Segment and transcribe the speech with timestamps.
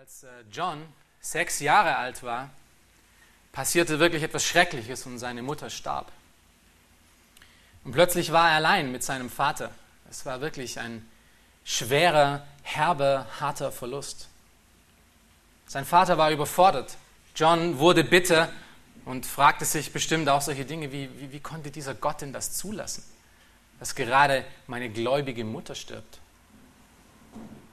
[0.00, 0.82] Als äh, John
[1.20, 2.48] sechs Jahre alt war,
[3.52, 6.10] passierte wirklich etwas Schreckliches und seine Mutter starb.
[7.84, 9.70] Und plötzlich war er allein mit seinem Vater.
[10.08, 11.06] Es war wirklich ein
[11.64, 14.28] schwerer, herber, harter Verlust.
[15.66, 16.96] Sein Vater war überfordert.
[17.36, 18.50] John wurde bitter
[19.04, 22.54] und fragte sich bestimmt auch solche Dinge wie, wie, wie konnte dieser Gott denn das
[22.54, 23.04] zulassen,
[23.78, 26.20] dass gerade meine gläubige Mutter stirbt?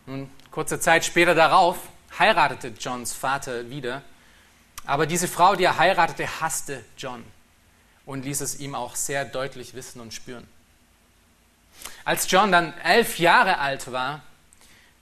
[0.05, 1.77] Nun, kurze Zeit später darauf
[2.17, 4.01] heiratete Johns Vater wieder.
[4.85, 7.23] Aber diese Frau, die er heiratete, hasste John
[8.05, 10.47] und ließ es ihm auch sehr deutlich wissen und spüren.
[12.05, 14.21] Als John dann elf Jahre alt war,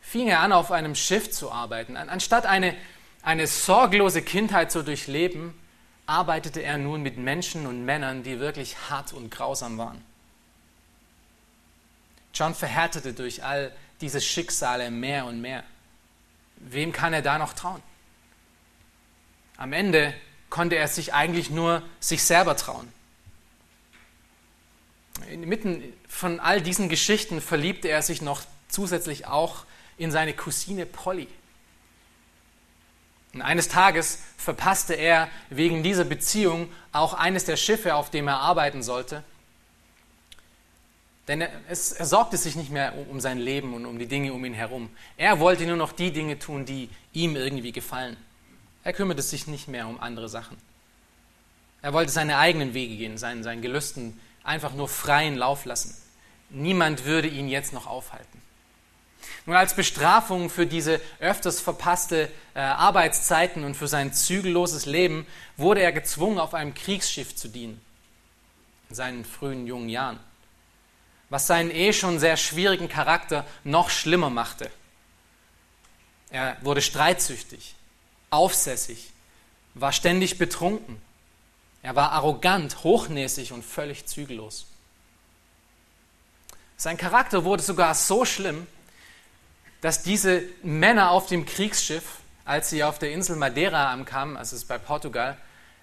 [0.01, 1.97] fing er an, auf einem Schiff zu arbeiten.
[1.97, 2.75] Anstatt eine,
[3.21, 5.53] eine sorglose Kindheit zu durchleben,
[6.07, 10.03] arbeitete er nun mit Menschen und Männern, die wirklich hart und grausam waren.
[12.33, 15.63] John verhärtete durch all diese Schicksale mehr und mehr
[16.57, 17.81] wem kann er da noch trauen?
[19.57, 20.13] Am Ende
[20.49, 22.91] konnte er sich eigentlich nur sich selber trauen.
[25.29, 29.65] Inmitten von all diesen Geschichten verliebte er sich noch zusätzlich auch
[29.97, 31.27] in seine Cousine Polly.
[33.33, 38.39] Und eines Tages verpasste er wegen dieser Beziehung auch eines der Schiffe, auf dem er
[38.39, 39.23] arbeiten sollte.
[41.27, 44.33] Denn er, es, er sorgte sich nicht mehr um, sein Leben und um die Dinge
[44.33, 44.89] um ihn herum.
[45.17, 48.15] Er wollte nur noch die Dinge tun, die ihm irgendwie gefallen.
[48.83, 50.57] Er kümmerte sich nicht mehr um andere Sachen.
[51.81, 55.95] Er wollte seine eigenen Wege gehen, seinen, seinen Gelüsten einfach nur freien Lauf lassen.
[56.49, 58.41] Niemand würde ihn jetzt noch aufhalten.
[59.47, 65.25] Nun als Bestrafung für diese öfters verpasste äh, Arbeitszeiten und für sein zügelloses Leben
[65.57, 67.81] wurde er gezwungen, auf einem Kriegsschiff zu dienen.
[68.89, 70.19] In seinen frühen jungen Jahren
[71.29, 74.69] was seinen eh schon sehr schwierigen Charakter noch schlimmer machte.
[76.29, 77.75] Er wurde streitsüchtig,
[78.29, 79.11] aufsässig,
[79.73, 81.01] war ständig betrunken.
[81.81, 84.65] Er war arrogant, hochnäsig und völlig zügellos.
[86.77, 88.67] Sein Charakter wurde sogar so schlimm,
[89.81, 92.03] dass diese Männer auf dem Kriegsschiff,
[92.43, 95.37] als sie auf der Insel Madeira ankamen, also es ist bei Portugal,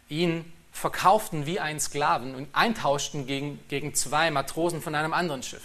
[0.08, 5.62] ihn verkauften wie einen Sklaven und eintauschten gegen, gegen zwei Matrosen von einem anderen Schiff.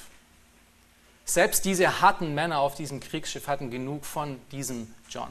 [1.25, 5.29] Selbst diese harten Männer auf diesem Kriegsschiff hatten genug von diesem John.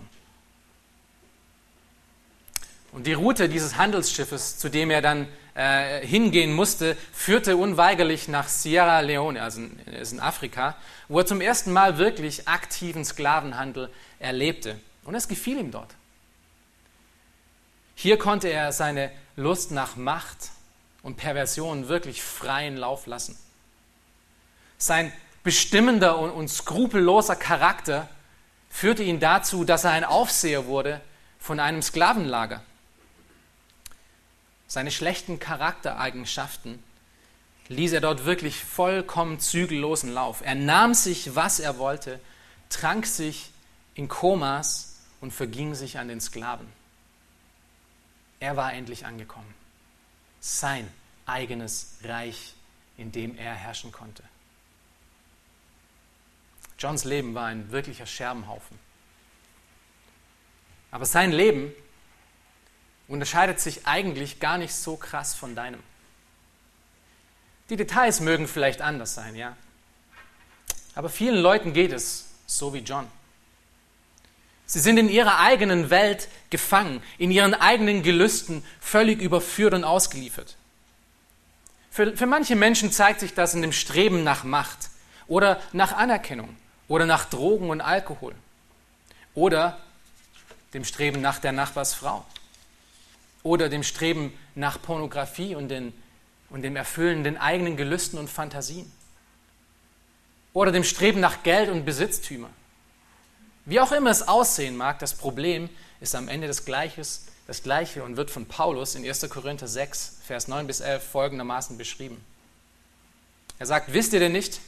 [2.92, 8.48] Und die Route dieses Handelsschiffes, zu dem er dann äh, hingehen musste, führte unweigerlich nach
[8.48, 10.76] Sierra Leone, also in, in Afrika,
[11.08, 14.80] wo er zum ersten Mal wirklich aktiven Sklavenhandel erlebte.
[15.04, 15.94] Und es gefiel ihm dort.
[17.98, 20.50] Hier konnte er seine Lust nach Macht
[21.02, 23.36] und Perversion wirklich freien Lauf lassen.
[24.76, 25.12] Sein
[25.42, 28.06] bestimmender und, skrupelloser Charakter
[28.68, 31.00] führte ihn dazu, dass er ein Aufseher wurde
[31.38, 32.62] von einem Sklavenlager.
[34.68, 36.82] Seine schlechten Charaktereigenschaften
[37.68, 40.42] ließ er dort wirklich vollkommen zügellosen Lauf.
[40.44, 42.20] Er nahm sich, was er wollte,
[42.68, 43.52] trank sich
[43.94, 46.75] in Komas und verging sich an den Sklaven.
[48.40, 49.52] Er war endlich angekommen.
[50.40, 50.90] Sein
[51.24, 52.54] eigenes Reich,
[52.96, 54.22] in dem er herrschen konnte.
[56.78, 58.78] Johns Leben war ein wirklicher Scherbenhaufen.
[60.90, 61.72] Aber sein Leben
[63.08, 65.82] unterscheidet sich eigentlich gar nicht so krass von deinem.
[67.70, 69.56] Die Details mögen vielleicht anders sein, ja.
[70.94, 73.10] Aber vielen Leuten geht es so wie John.
[74.66, 80.56] Sie sind in ihrer eigenen Welt gefangen, in ihren eigenen Gelüsten völlig überführt und ausgeliefert.
[81.90, 84.90] Für, für manche Menschen zeigt sich das in dem Streben nach Macht
[85.28, 86.56] oder nach Anerkennung
[86.88, 88.34] oder nach Drogen und Alkohol
[89.34, 89.78] oder
[90.74, 92.26] dem Streben nach der Nachbarsfrau
[93.44, 95.92] oder dem Streben nach Pornografie und, den,
[96.50, 98.90] und dem Erfüllen den eigenen Gelüsten und Fantasien
[100.52, 102.50] oder dem Streben nach Geld und Besitztümer
[103.66, 105.68] wie auch immer es aussehen mag, das Problem
[106.00, 109.28] ist am Ende das, Gleiches, das Gleiche und wird von Paulus in 1.
[109.28, 112.24] Korinther 6, Vers 9 bis 11 folgendermaßen beschrieben.
[113.58, 114.60] Er sagt, wisst ihr denn nicht,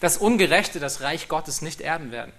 [0.00, 2.32] dass Ungerechte das Reich Gottes nicht erben werden?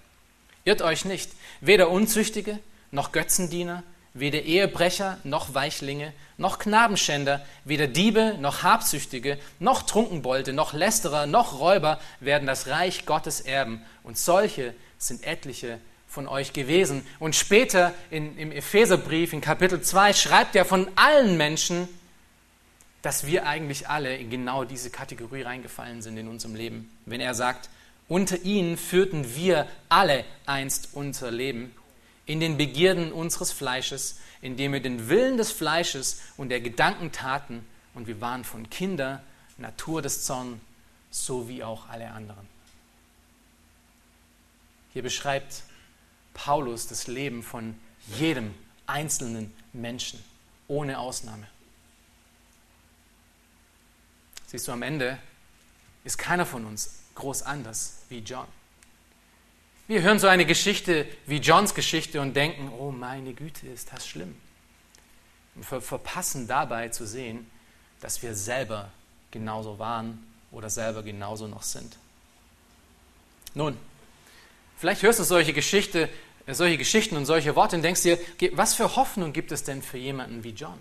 [0.65, 2.59] Irrt euch nicht, weder Unzüchtige
[2.91, 3.83] noch Götzendiener,
[4.13, 11.59] weder Ehebrecher noch Weichlinge, noch Knabenschänder, weder Diebe noch Habsüchtige, noch Trunkenbolde, noch Lästerer, noch
[11.59, 13.85] Räuber werden das Reich Gottes erben.
[14.03, 15.79] Und solche sind etliche
[16.09, 17.06] von euch gewesen.
[17.19, 21.88] Und später in, im Epheserbrief in Kapitel 2 schreibt er von allen Menschen,
[23.01, 26.89] dass wir eigentlich alle in genau diese Kategorie reingefallen sind in unserem Leben.
[27.06, 27.69] Wenn er sagt,
[28.09, 31.73] unter ihnen führten wir alle einst unser Leben
[32.25, 37.65] in den Begierden unseres Fleisches, indem wir den Willen des Fleisches und der Gedanken taten,
[37.94, 39.21] und wir waren von Kinder,
[39.57, 40.59] Natur des Zorns,
[41.11, 42.47] so wie auch alle anderen.
[44.94, 45.63] Hier beschreibt
[46.44, 47.75] Paulus das Leben von
[48.18, 48.53] jedem
[48.88, 50.24] einzelnen Menschen,
[50.69, 51.45] ohne Ausnahme.
[54.47, 55.19] Siehst du, am Ende
[56.06, 58.47] ist keiner von uns groß anders wie John.
[59.88, 64.07] Wir hören so eine Geschichte wie Johns Geschichte und denken, oh meine Güte, ist das
[64.07, 64.35] schlimm.
[65.56, 67.51] Und wir verpassen dabei zu sehen,
[68.00, 68.92] dass wir selber
[69.31, 71.97] genauso waren oder selber genauso noch sind.
[73.56, 73.77] Nun,
[74.77, 76.09] vielleicht hörst du solche, Geschichte,
[76.55, 78.17] solche Geschichten und solche Worte und denkst dir,
[78.53, 80.79] was für Hoffnung gibt es denn für jemanden wie John?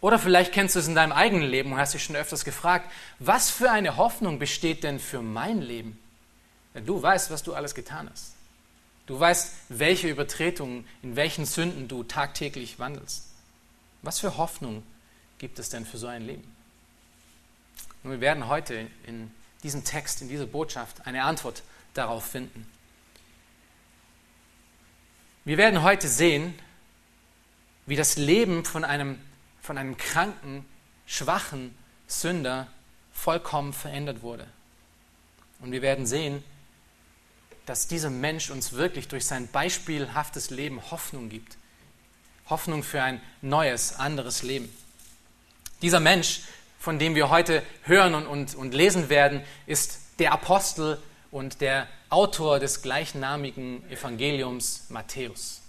[0.00, 2.90] Oder vielleicht kennst du es in deinem eigenen Leben und hast dich schon öfters gefragt,
[3.18, 5.98] was für eine Hoffnung besteht denn für mein Leben?
[6.74, 8.34] Denn du weißt, was du alles getan hast.
[9.06, 13.24] Du weißt, welche Übertretungen, in welchen Sünden du tagtäglich wandelst.
[14.02, 14.84] Was für Hoffnung
[15.38, 16.54] gibt es denn für so ein Leben?
[18.04, 19.32] Und wir werden heute in
[19.64, 21.62] diesem Text, in dieser Botschaft eine Antwort
[21.94, 22.66] darauf finden.
[25.44, 26.58] Wir werden heute sehen,
[27.86, 29.18] wie das Leben von einem
[29.68, 30.64] von einem kranken,
[31.04, 31.76] schwachen
[32.06, 32.68] Sünder
[33.12, 34.46] vollkommen verändert wurde.
[35.60, 36.42] Und wir werden sehen,
[37.66, 41.58] dass dieser Mensch uns wirklich durch sein beispielhaftes Leben Hoffnung gibt.
[42.48, 44.74] Hoffnung für ein neues, anderes Leben.
[45.82, 46.40] Dieser Mensch,
[46.78, 50.98] von dem wir heute hören und, und, und lesen werden, ist der Apostel
[51.30, 55.60] und der Autor des gleichnamigen Evangeliums Matthäus.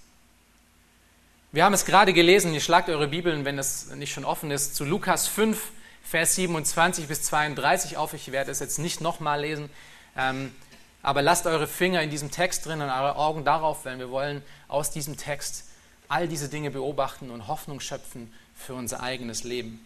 [1.51, 4.75] Wir haben es gerade gelesen, ihr schlagt eure Bibeln, wenn es nicht schon offen ist,
[4.75, 5.71] zu Lukas 5,
[6.03, 8.13] Vers 27 bis 32 auf.
[8.13, 9.69] Ich werde es jetzt nicht nochmal lesen,
[10.15, 10.53] ähm,
[11.01, 14.43] aber lasst eure Finger in diesem Text drin und eure Augen darauf, weil wir wollen
[14.67, 15.65] aus diesem Text
[16.07, 19.85] all diese Dinge beobachten und Hoffnung schöpfen für unser eigenes Leben.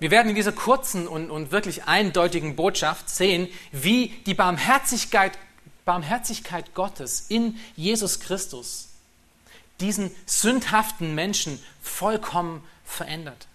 [0.00, 5.38] Wir werden in dieser kurzen und, und wirklich eindeutigen Botschaft sehen, wie die Barmherzigkeit,
[5.84, 8.88] Barmherzigkeit Gottes in Jesus Christus
[9.80, 13.46] diesen sündhaften Menschen vollkommen verändert.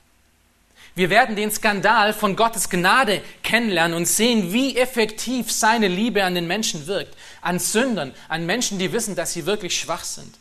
[0.95, 6.35] Wir werden den Skandal von Gottes Gnade kennenlernen und sehen, wie effektiv seine Liebe an
[6.35, 10.35] den Menschen wirkt, an Sündern, an Menschen, die wissen, dass sie wirklich schwach sind.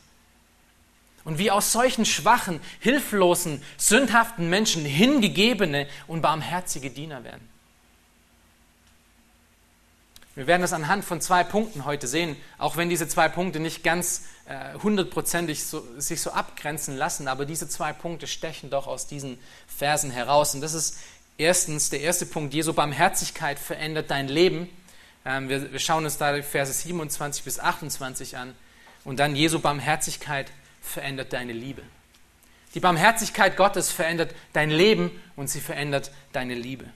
[1.24, 7.48] Und wie aus solchen schwachen, hilflosen, sündhaften Menschen hingegebene und barmherzige Diener werden.
[10.34, 13.84] Wir werden das anhand von zwei Punkten heute sehen, auch wenn diese zwei Punkte nicht
[13.84, 19.06] ganz äh, hundertprozentig so, sich so abgrenzen lassen, aber diese zwei Punkte stechen doch aus
[19.06, 20.54] diesen Versen heraus.
[20.54, 20.98] Und das ist
[21.36, 24.70] erstens der erste Punkt, Jesu Barmherzigkeit verändert dein Leben.
[25.26, 28.54] Ähm, wir, wir schauen uns da die Verse 27 bis 28 an.
[29.04, 30.62] Und dann Jesu Barmherzigkeit verändert
[31.31, 31.82] deine Liebe.
[32.75, 36.87] Die Barmherzigkeit Gottes verändert dein Leben und sie verändert deine Liebe.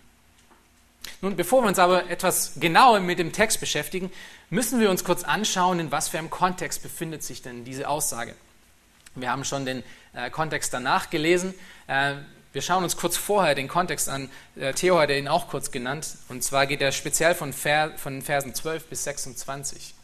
[1.20, 4.10] Nun, bevor wir uns aber etwas genauer mit dem Text beschäftigen,
[4.50, 8.34] müssen wir uns kurz anschauen, in was für einem Kontext befindet sich denn diese Aussage.
[9.14, 11.54] Wir haben schon den äh, Kontext danach gelesen.
[11.86, 12.14] Äh,
[12.52, 14.30] wir schauen uns kurz vorher den Kontext an.
[14.56, 16.16] Äh, Theo hat ihn auch kurz genannt.
[16.28, 19.95] Und zwar geht er speziell von, Ver, von Versen 12 bis 26.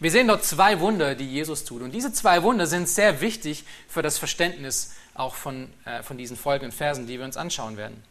[0.00, 1.82] Wir sehen dort zwei Wunder, die Jesus tut.
[1.82, 6.38] Und diese zwei Wunder sind sehr wichtig für das Verständnis auch von, äh, von diesen
[6.38, 8.02] folgenden Versen, die wir uns anschauen werden.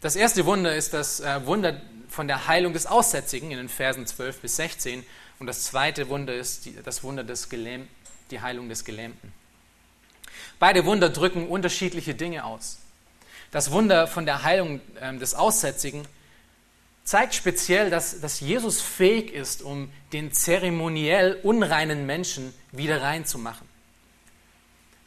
[0.00, 4.04] Das erste Wunder ist das äh, Wunder von der Heilung des Aussätzigen in den Versen
[4.04, 5.06] 12 bis 16.
[5.38, 7.88] Und das zweite Wunder ist die, das Wunder des Gelähmten,
[8.32, 9.32] die Heilung des Gelähmten.
[10.58, 12.78] Beide Wunder drücken unterschiedliche Dinge aus.
[13.52, 16.04] Das Wunder von der Heilung äh, des Aussätzigen
[17.04, 23.68] zeigt speziell, dass, dass Jesus fähig ist, um den zeremoniell unreinen Menschen wieder reinzumachen.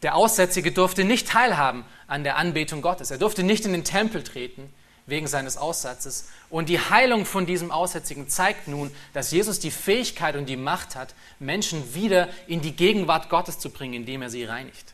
[0.02, 3.10] Der Aussätzige durfte nicht teilhaben an der Anbetung Gottes.
[3.10, 4.72] Er durfte nicht in den Tempel treten
[5.06, 6.30] wegen seines Aussatzes.
[6.50, 10.96] Und die Heilung von diesem Aussätzigen zeigt nun, dass Jesus die Fähigkeit und die Macht
[10.96, 14.94] hat, Menschen wieder in die Gegenwart Gottes zu bringen, indem er sie reinigt.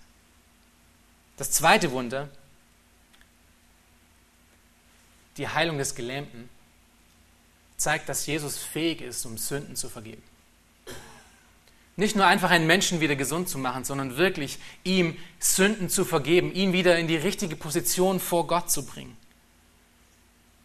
[1.38, 2.30] Das zweite Wunder,
[5.38, 6.50] die Heilung des Gelähmten,
[7.80, 10.22] zeigt, dass Jesus fähig ist, um Sünden zu vergeben.
[11.96, 16.54] Nicht nur einfach einen Menschen wieder gesund zu machen, sondern wirklich ihm Sünden zu vergeben,
[16.54, 19.18] ihn wieder in die richtige Position vor Gott zu bringen.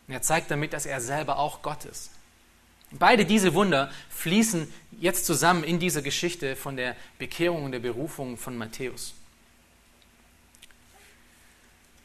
[0.07, 2.11] Und er zeigt damit, dass er selber auch Gott ist.
[2.93, 8.37] Beide diese Wunder fließen jetzt zusammen in dieser Geschichte von der Bekehrung und der Berufung
[8.37, 9.15] von Matthäus.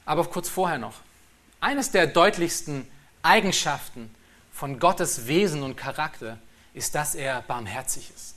[0.06, 0.96] Aber kurz vorher noch.
[1.62, 2.88] Eines der deutlichsten
[3.22, 4.10] Eigenschaften
[4.60, 6.38] von Gottes Wesen und Charakter
[6.74, 8.36] ist, dass er barmherzig ist.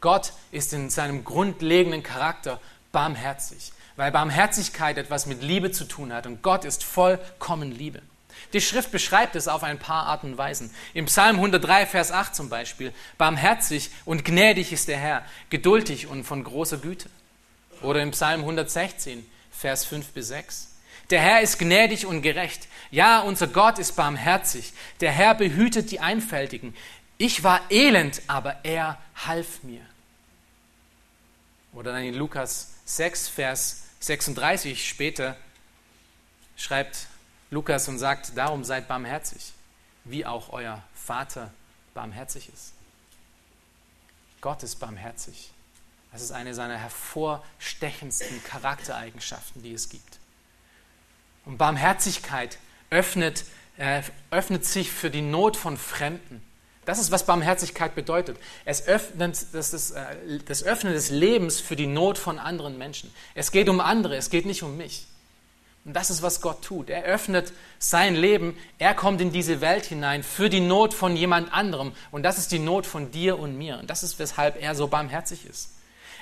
[0.00, 2.60] Gott ist in seinem grundlegenden Charakter
[2.92, 8.02] barmherzig, weil Barmherzigkeit etwas mit Liebe zu tun hat und Gott ist vollkommen Liebe.
[8.52, 10.70] Die Schrift beschreibt es auf ein paar Arten und Weisen.
[10.92, 16.22] Im Psalm 103, Vers 8 zum Beispiel, barmherzig und gnädig ist der Herr, geduldig und
[16.22, 17.10] von großer Güte.
[17.82, 20.73] Oder im Psalm 116, Vers 5 bis 6.
[21.10, 22.68] Der Herr ist gnädig und gerecht.
[22.90, 24.72] Ja, unser Gott ist barmherzig.
[25.00, 26.74] Der Herr behütet die Einfältigen.
[27.18, 29.84] Ich war elend, aber er half mir.
[31.72, 35.36] Oder dann in Lukas 6, Vers 36 später
[36.56, 37.06] schreibt
[37.50, 39.52] Lukas und sagt, darum seid barmherzig,
[40.04, 41.52] wie auch euer Vater
[41.94, 42.72] barmherzig ist.
[44.40, 45.50] Gott ist barmherzig.
[46.12, 50.18] Das ist eine seiner hervorstechendsten Charaktereigenschaften, die es gibt.
[51.44, 52.58] Und Barmherzigkeit
[52.90, 53.44] öffnet,
[53.76, 56.42] äh, öffnet sich für die Not von Fremden.
[56.84, 58.38] Das ist, was Barmherzigkeit bedeutet.
[58.64, 60.04] Es öffnet das, das, äh,
[60.46, 63.12] das Öffnen des Lebens für die Not von anderen Menschen.
[63.34, 65.06] Es geht um andere, es geht nicht um mich.
[65.84, 66.88] Und das ist, was Gott tut.
[66.88, 71.52] Er öffnet sein Leben, er kommt in diese Welt hinein für die Not von jemand
[71.52, 71.92] anderem.
[72.10, 73.78] Und das ist die Not von dir und mir.
[73.78, 75.74] Und das ist, weshalb er so barmherzig ist.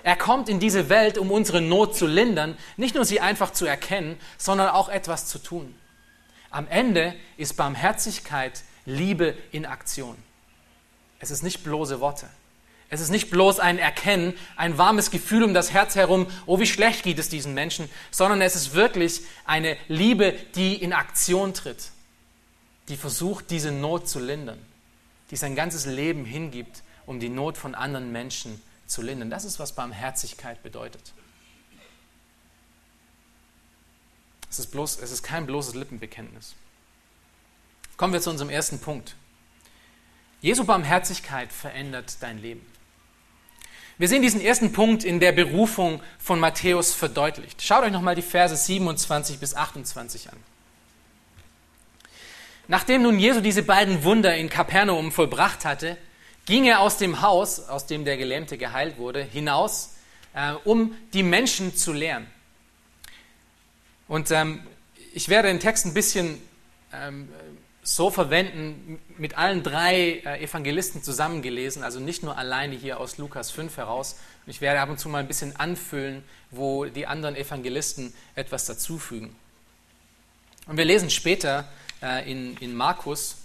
[0.04, 3.66] Er kommt in diese Welt, um unsere Not zu lindern, nicht nur sie einfach zu
[3.66, 5.74] erkennen, sondern auch etwas zu tun.
[6.50, 10.16] Am Ende ist Barmherzigkeit Liebe in Aktion.
[11.20, 12.28] Es ist nicht bloße Worte.
[12.90, 16.66] Es ist nicht bloß ein Erkennen, ein warmes Gefühl um das Herz herum, oh, wie
[16.66, 21.90] schlecht geht es diesen Menschen, sondern es ist wirklich eine Liebe, die in Aktion tritt,
[22.88, 24.58] die versucht, diese Not zu lindern,
[25.30, 28.60] die sein ganzes Leben hingibt, um die Not von anderen Menschen
[28.92, 29.30] zu lindern.
[29.30, 31.12] Das ist, was Barmherzigkeit bedeutet.
[34.50, 36.54] Es ist, bloß, es ist kein bloßes Lippenbekenntnis.
[37.96, 39.16] Kommen wir zu unserem ersten Punkt.
[40.42, 42.66] Jesu Barmherzigkeit verändert dein Leben.
[43.96, 47.62] Wir sehen diesen ersten Punkt in der Berufung von Matthäus verdeutlicht.
[47.62, 50.38] Schaut euch nochmal die Verse 27 bis 28 an.
[52.68, 55.96] Nachdem nun Jesu diese beiden Wunder in Kapernaum vollbracht hatte,
[56.46, 59.94] ging er aus dem Haus, aus dem der Gelähmte geheilt wurde, hinaus,
[60.34, 62.26] äh, um die Menschen zu lehren.
[64.08, 64.66] Und ähm,
[65.14, 66.40] ich werde den Text ein bisschen
[66.92, 67.28] ähm,
[67.82, 73.50] so verwenden, mit allen drei äh, Evangelisten zusammengelesen, also nicht nur alleine hier aus Lukas
[73.50, 74.16] 5 heraus.
[74.46, 79.34] Ich werde ab und zu mal ein bisschen anfüllen, wo die anderen Evangelisten etwas dazufügen.
[80.66, 81.68] Und wir lesen später
[82.02, 83.36] äh, in, in Markus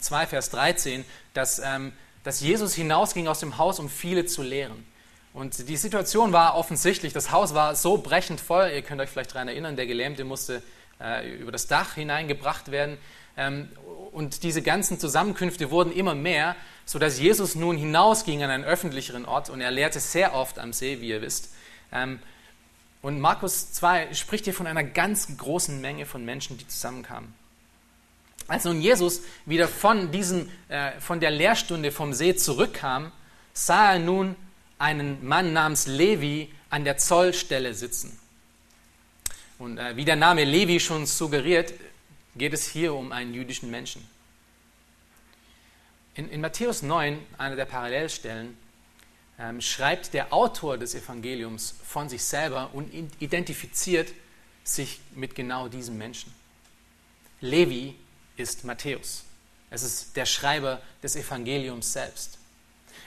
[0.00, 1.92] 2, Vers 13, dass, ähm,
[2.24, 4.84] dass Jesus hinausging aus dem Haus, um viele zu lehren.
[5.32, 9.34] Und die Situation war offensichtlich, das Haus war so brechend voll, ihr könnt euch vielleicht
[9.34, 10.62] daran erinnern, der Gelähmte musste
[11.00, 12.98] äh, über das Dach hineingebracht werden.
[13.36, 13.68] Ähm,
[14.12, 16.54] und diese ganzen Zusammenkünfte wurden immer mehr,
[16.86, 21.00] sodass Jesus nun hinausging an einen öffentlicheren Ort und er lehrte sehr oft am See,
[21.00, 21.52] wie ihr wisst.
[21.92, 22.20] Ähm,
[23.02, 27.34] und Markus 2 spricht hier von einer ganz großen Menge von Menschen, die zusammenkamen.
[28.46, 33.10] Als nun Jesus wieder von, diesen, äh, von der Lehrstunde vom See zurückkam,
[33.52, 34.36] sah er nun
[34.78, 38.18] einen Mann namens Levi an der Zollstelle sitzen.
[39.58, 41.72] Und äh, wie der Name Levi schon suggeriert,
[42.36, 44.06] geht es hier um einen jüdischen Menschen.
[46.14, 48.56] In, in Matthäus 9, einer der Parallelstellen,
[49.38, 54.12] ähm, schreibt der Autor des Evangeliums von sich selber und identifiziert
[54.62, 56.32] sich mit genau diesem Menschen.
[57.40, 57.94] Levi
[58.36, 59.24] ist Matthäus.
[59.70, 62.38] Es ist der Schreiber des Evangeliums selbst.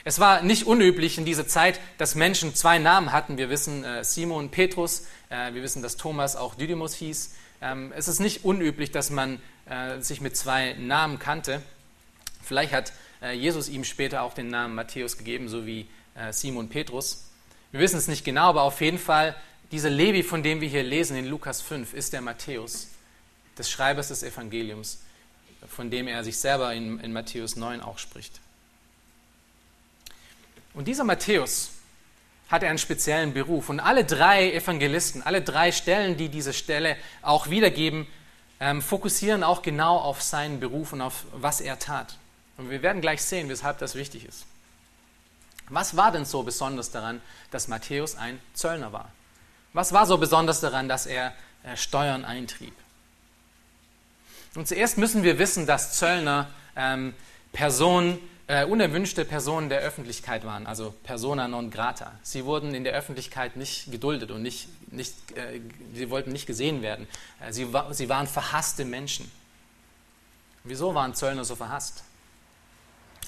[0.04, 3.36] Es war nicht unüblich in dieser Zeit, dass Menschen zwei Namen hatten.
[3.36, 7.34] Wir wissen äh, Simon Petrus, äh, wir wissen, dass Thomas auch Didymus hieß.
[7.60, 11.62] Ähm, es ist nicht unüblich, dass man äh, sich mit zwei Namen kannte.
[12.42, 15.86] Vielleicht hat äh, Jesus ihm später auch den Namen Matthäus gegeben, so wie
[16.32, 17.28] Simon Petrus.
[17.70, 19.36] Wir wissen es nicht genau, aber auf jeden Fall,
[19.70, 22.88] dieser Levi, von dem wir hier lesen in Lukas 5, ist der Matthäus,
[23.56, 24.98] des Schreibers des Evangeliums,
[25.66, 28.40] von dem er sich selber in, in Matthäus 9 auch spricht.
[30.74, 31.70] Und dieser Matthäus,
[32.48, 33.68] hat einen speziellen Beruf.
[33.68, 38.06] Und alle drei Evangelisten, alle drei Stellen, die diese Stelle auch wiedergeben,
[38.60, 42.16] ähm, fokussieren auch genau auf seinen Beruf und auf was er tat.
[42.56, 44.46] Und wir werden gleich sehen, weshalb das wichtig ist.
[45.68, 49.12] Was war denn so besonders daran, dass Matthäus ein Zöllner war?
[49.74, 52.74] Was war so besonders daran, dass er äh, Steuern eintrieb?
[54.54, 57.14] Und zuerst müssen wir wissen, dass Zöllner ähm,
[57.52, 62.12] Personen äh, unerwünschte Personen der Öffentlichkeit waren, also persona non grata.
[62.22, 65.60] Sie wurden in der Öffentlichkeit nicht geduldet und nicht, nicht, äh,
[65.94, 67.06] sie wollten nicht gesehen werden.
[67.46, 69.30] Äh, sie, sie waren verhasste Menschen.
[70.64, 72.04] Wieso waren Zöllner so verhasst?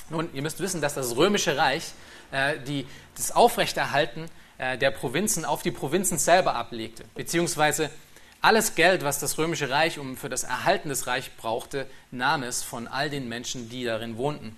[0.08, 1.92] Nun, ihr müsst wissen, dass das Römische Reich
[2.32, 4.24] äh, die, das Aufrechterhalten
[4.56, 7.90] äh, der Provinzen auf die Provinzen selber ablegte, beziehungsweise
[8.40, 12.62] alles Geld, was das Römische Reich um für das Erhalten des Reichs brauchte, nahm es
[12.62, 14.56] von all den Menschen, die darin wohnten.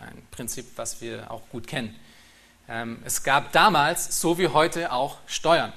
[0.00, 1.94] Ein Prinzip, was wir auch gut kennen.
[2.68, 5.72] Ähm, es gab damals, so wie heute, auch Steuern.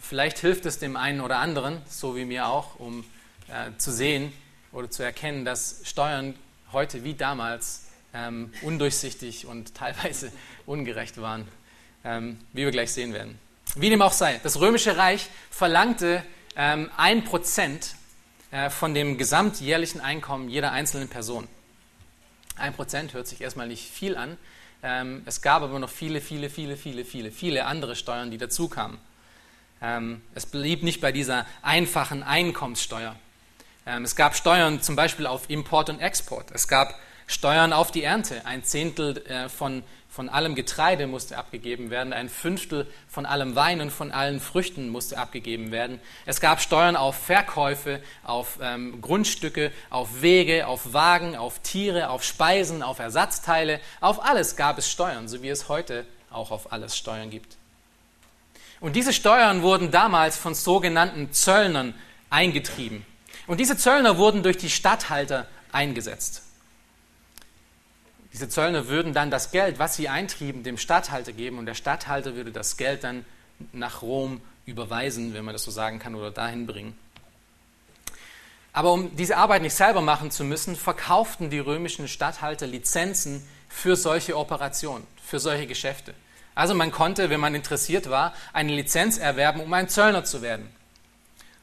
[0.00, 3.04] Vielleicht hilft es dem einen oder anderen, so wie mir auch, um
[3.48, 4.32] äh, zu sehen
[4.72, 6.34] oder zu erkennen, dass Steuern
[6.72, 10.32] heute wie damals ähm, undurchsichtig und teilweise
[10.66, 11.48] ungerecht waren,
[12.04, 13.38] ähm, wie wir gleich sehen werden.
[13.74, 16.22] Wie dem auch sei, das Römische Reich verlangte
[16.56, 17.94] ähm, ein Prozent
[18.50, 21.48] äh, von dem gesamtjährlichen Einkommen jeder einzelnen Person.
[22.56, 24.36] Ein Prozent hört sich erstmal nicht viel an.
[24.82, 28.98] Ähm, es gab aber noch viele, viele, viele, viele, viele, viele andere Steuern, die dazukamen.
[29.80, 33.16] Ähm, es blieb nicht bei dieser einfachen Einkommenssteuer.
[33.84, 36.52] Es gab Steuern zum Beispiel auf Import und Export.
[36.52, 36.94] Es gab
[37.32, 38.44] Steuern auf die Ernte.
[38.44, 42.12] Ein Zehntel äh, von, von allem Getreide musste abgegeben werden.
[42.12, 46.00] Ein Fünftel von allem Wein und von allen Früchten musste abgegeben werden.
[46.26, 52.22] Es gab Steuern auf Verkäufe, auf ähm, Grundstücke, auf Wege, auf Wagen, auf Tiere, auf
[52.22, 53.80] Speisen, auf Ersatzteile.
[54.00, 57.56] Auf alles gab es Steuern, so wie es heute auch auf alles Steuern gibt.
[58.80, 61.94] Und diese Steuern wurden damals von sogenannten Zöllnern
[62.30, 63.06] eingetrieben.
[63.46, 66.42] Und diese Zöllner wurden durch die Statthalter eingesetzt.
[68.32, 72.34] Diese Zöllner würden dann das Geld, was sie eintrieben, dem Statthalter geben und der Statthalter
[72.34, 73.24] würde das Geld dann
[73.72, 76.96] nach Rom überweisen, wenn man das so sagen kann, oder dahin bringen.
[78.72, 83.96] Aber um diese Arbeit nicht selber machen zu müssen, verkauften die römischen Statthalter Lizenzen für
[83.96, 86.14] solche Operationen, für solche Geschäfte.
[86.54, 90.68] Also man konnte, wenn man interessiert war, eine Lizenz erwerben, um ein Zöllner zu werden.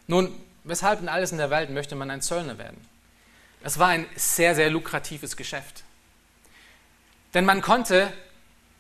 [0.08, 0.32] Nun,
[0.64, 2.78] weshalb in alles in der Welt möchte man ein Zöllner werden?
[3.64, 5.84] Es war ein sehr, sehr lukratives Geschäft.
[7.34, 8.12] Denn man konnte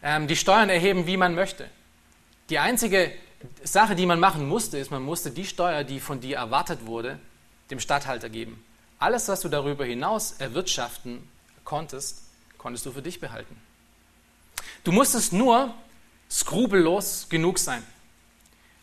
[0.01, 1.69] ähm, die Steuern erheben, wie man möchte.
[2.49, 3.11] Die einzige
[3.63, 7.19] Sache, die man machen musste, ist, man musste die Steuer, die von dir erwartet wurde,
[7.69, 8.63] dem Statthalter geben.
[8.97, 11.27] Alles, was du darüber hinaus erwirtschaften
[11.63, 12.23] konntest,
[12.57, 13.55] konntest du für dich behalten.
[14.83, 15.73] Du musstest nur
[16.29, 17.83] skrupellos genug sein,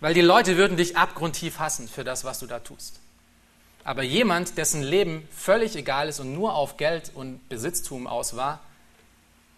[0.01, 3.01] weil die Leute würden dich abgrundtief hassen für das, was du da tust.
[3.85, 8.61] Aber jemand, dessen Leben völlig egal ist und nur auf Geld und Besitztum aus war,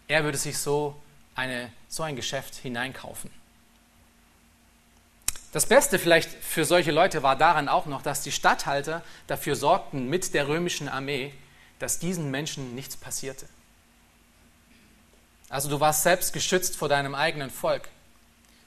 [0.09, 0.97] er würde sich so,
[1.35, 3.31] eine, so ein Geschäft hineinkaufen.
[5.53, 10.09] Das Beste vielleicht für solche Leute war daran auch noch, dass die Statthalter dafür sorgten
[10.09, 11.33] mit der römischen Armee,
[11.79, 13.47] dass diesen Menschen nichts passierte.
[15.49, 17.88] Also du warst selbst geschützt vor deinem eigenen Volk.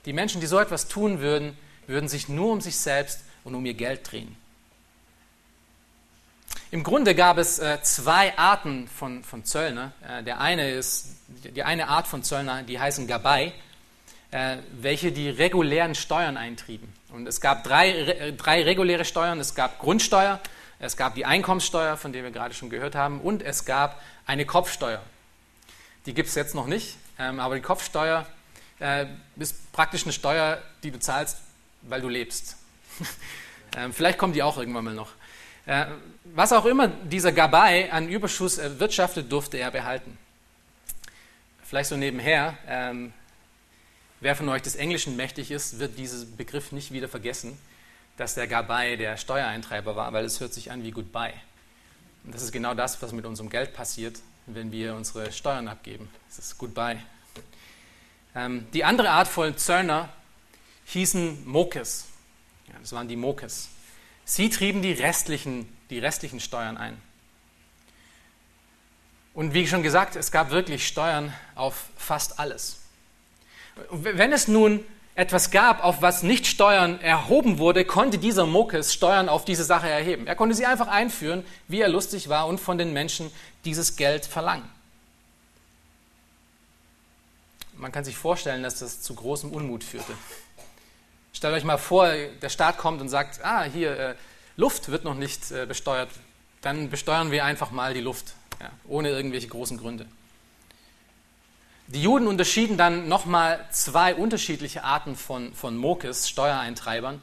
[0.05, 3.65] Die Menschen, die so etwas tun würden, würden sich nur um sich selbst und um
[3.65, 4.35] ihr Geld drehen.
[6.73, 9.91] Im Grunde gab es äh, zwei Arten von, von Zöllner.
[10.07, 13.51] Äh, der eine ist, die eine Art von Zöllner, die heißen Gabai,
[14.31, 16.93] äh, welche die regulären Steuern eintrieben.
[17.09, 19.41] Und es gab drei, drei reguläre Steuern.
[19.41, 20.39] Es gab Grundsteuer,
[20.79, 24.45] es gab die Einkommenssteuer, von der wir gerade schon gehört haben, und es gab eine
[24.45, 25.01] Kopfsteuer.
[26.05, 28.25] Die gibt es jetzt noch nicht, ähm, aber die Kopfsteuer
[29.35, 31.37] ist praktisch eine Steuer, die du zahlst,
[31.83, 32.57] weil du lebst.
[33.77, 35.11] ähm, vielleicht kommt die auch irgendwann mal noch.
[35.65, 35.85] Äh,
[36.23, 40.17] was auch immer dieser Gabai an Überschuss erwirtschaftet, durfte er behalten.
[41.63, 43.13] Vielleicht so nebenher, ähm,
[44.19, 47.57] wer von euch des Englischen mächtig ist, wird diesen Begriff nicht wieder vergessen,
[48.17, 51.33] dass der Gabai der Steuereintreiber war, weil es hört sich an wie Goodbye.
[52.23, 56.09] Und das ist genau das, was mit unserem Geld passiert, wenn wir unsere Steuern abgeben.
[56.29, 56.99] Es ist Goodbye.
[58.35, 60.09] Ähm, die andere Art von Zöllner
[60.85, 62.05] hießen Mokes.
[62.67, 63.69] Ja, das waren die Mokes.
[64.31, 66.97] Sie trieben die restlichen, die restlichen Steuern ein.
[69.33, 72.79] Und wie schon gesagt, es gab wirklich Steuern auf fast alles.
[73.89, 79.27] Wenn es nun etwas gab, auf was nicht Steuern erhoben wurde, konnte dieser Mokes Steuern
[79.27, 80.27] auf diese Sache erheben.
[80.27, 83.29] Er konnte sie einfach einführen, wie er lustig war und von den Menschen
[83.65, 84.69] dieses Geld verlangen.
[87.75, 90.13] Man kann sich vorstellen, dass das zu großem Unmut führte.
[91.41, 92.07] Stellt euch mal vor,
[92.39, 94.15] der Staat kommt und sagt, ah, hier, äh,
[94.57, 96.09] Luft wird noch nicht äh, besteuert,
[96.61, 100.05] dann besteuern wir einfach mal die Luft, ja, ohne irgendwelche großen Gründe.
[101.87, 107.19] Die Juden unterschieden dann nochmal zwei unterschiedliche Arten von, von Mokes, Steuereintreibern.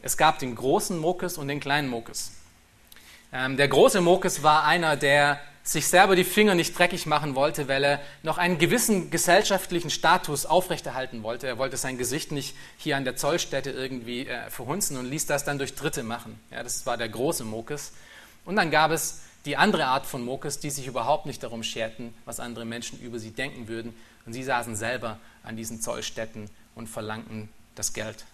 [0.00, 2.35] Es gab den großen Mokes und den kleinen Mokes.
[3.32, 7.66] Ähm, der große Mokes war einer, der sich selber die Finger nicht dreckig machen wollte,
[7.66, 11.48] weil er noch einen gewissen gesellschaftlichen Status aufrechterhalten wollte.
[11.48, 15.44] Er wollte sein Gesicht nicht hier an der Zollstätte irgendwie äh, verhunzen und ließ das
[15.44, 16.38] dann durch Dritte machen.
[16.52, 17.92] Ja, das war der große Mokes.
[18.44, 22.14] Und dann gab es die andere Art von Mokes, die sich überhaupt nicht darum scherten,
[22.24, 23.96] was andere Menschen über sie denken würden.
[24.24, 28.24] Und sie saßen selber an diesen Zollstätten und verlangten das Geld.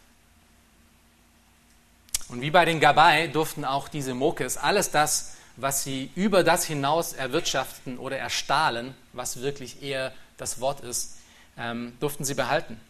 [2.32, 6.64] Und wie bei den Gabai durften auch diese Mokes alles das, was sie über das
[6.64, 11.18] hinaus erwirtschaften oder erstahlen, was wirklich eher das Wort ist,
[11.58, 12.80] ähm, durften sie behalten.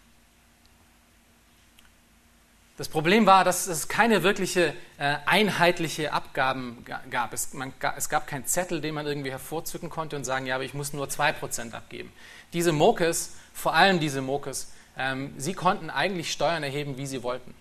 [2.78, 7.32] Das Problem war, dass es keine wirkliche äh, einheitliche Abgaben gab.
[7.32, 10.64] Es, man, es, gab keinen Zettel, den man irgendwie hervorzücken konnte und sagen, ja, aber
[10.64, 12.12] ich muss nur 2% abgeben.
[12.52, 17.54] Diese Mokes, vor allem diese Mokes, ähm, sie konnten eigentlich Steuern erheben, wie sie wollten.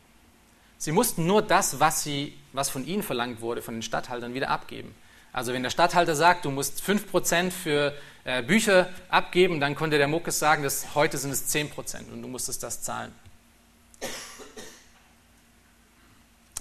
[0.82, 4.50] Sie mussten nur das, was, sie, was von ihnen verlangt wurde, von den Stadthaltern, wieder
[4.50, 4.96] abgeben.
[5.32, 10.08] Also wenn der Stadthalter sagt, du musst 5% für äh, Bücher abgeben, dann konnte der
[10.08, 13.14] Mokes sagen, dass heute sind es 10% und du musstest das zahlen.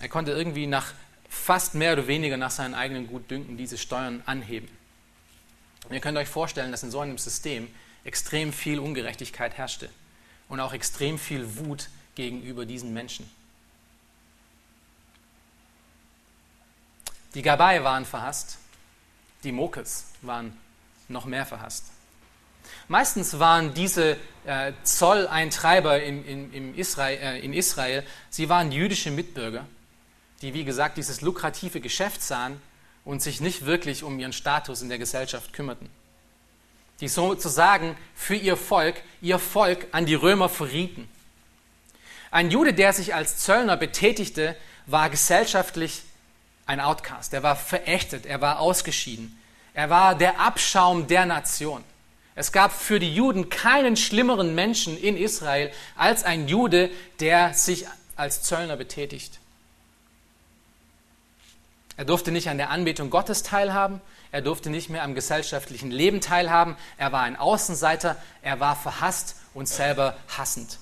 [0.03, 0.93] Er konnte irgendwie nach
[1.31, 4.69] fast mehr oder weniger nach seinen eigenen Gutdünken diese Steuern anheben.
[5.89, 7.69] Und ihr könnt euch vorstellen, dass in so einem System
[8.05, 9.89] extrem viel Ungerechtigkeit herrschte
[10.51, 13.27] und auch extrem viel Wut gegenüber diesen Menschen.
[17.35, 18.59] Die Gabai waren verhasst,
[19.45, 20.57] die Mokes waren
[21.09, 21.85] noch mehr verhasst.
[22.89, 29.65] Meistens waren diese äh, Zolleintreiber in, in, Israel, äh, in Israel, sie waren jüdische Mitbürger
[30.43, 32.61] die, wie gesagt, dieses lukrative Geschäft sahen
[33.05, 35.89] und sich nicht wirklich um ihren Status in der Gesellschaft kümmerten.
[37.01, 41.09] Die sozusagen für ihr Volk, ihr Volk an die Römer verrieten.
[42.31, 46.03] Ein Jude, der sich als Zöllner betätigte, war gesellschaftlich
[46.71, 47.35] ein Outcast.
[47.35, 49.37] Er war verächtet, er war ausgeschieden.
[49.75, 51.83] Er war der Abschaum der Nation.
[52.37, 57.87] Es gab für die Juden keinen schlimmeren Menschen in Israel als ein Jude, der sich
[58.15, 59.41] als Zöllner betätigt.
[61.97, 64.01] Er durfte nicht an der Anbetung Gottes teilhaben.
[64.31, 66.77] Er durfte nicht mehr am gesellschaftlichen Leben teilhaben.
[66.99, 68.17] Er war ein Außenseiter.
[68.43, 70.79] Er war verhasst und selber hassend.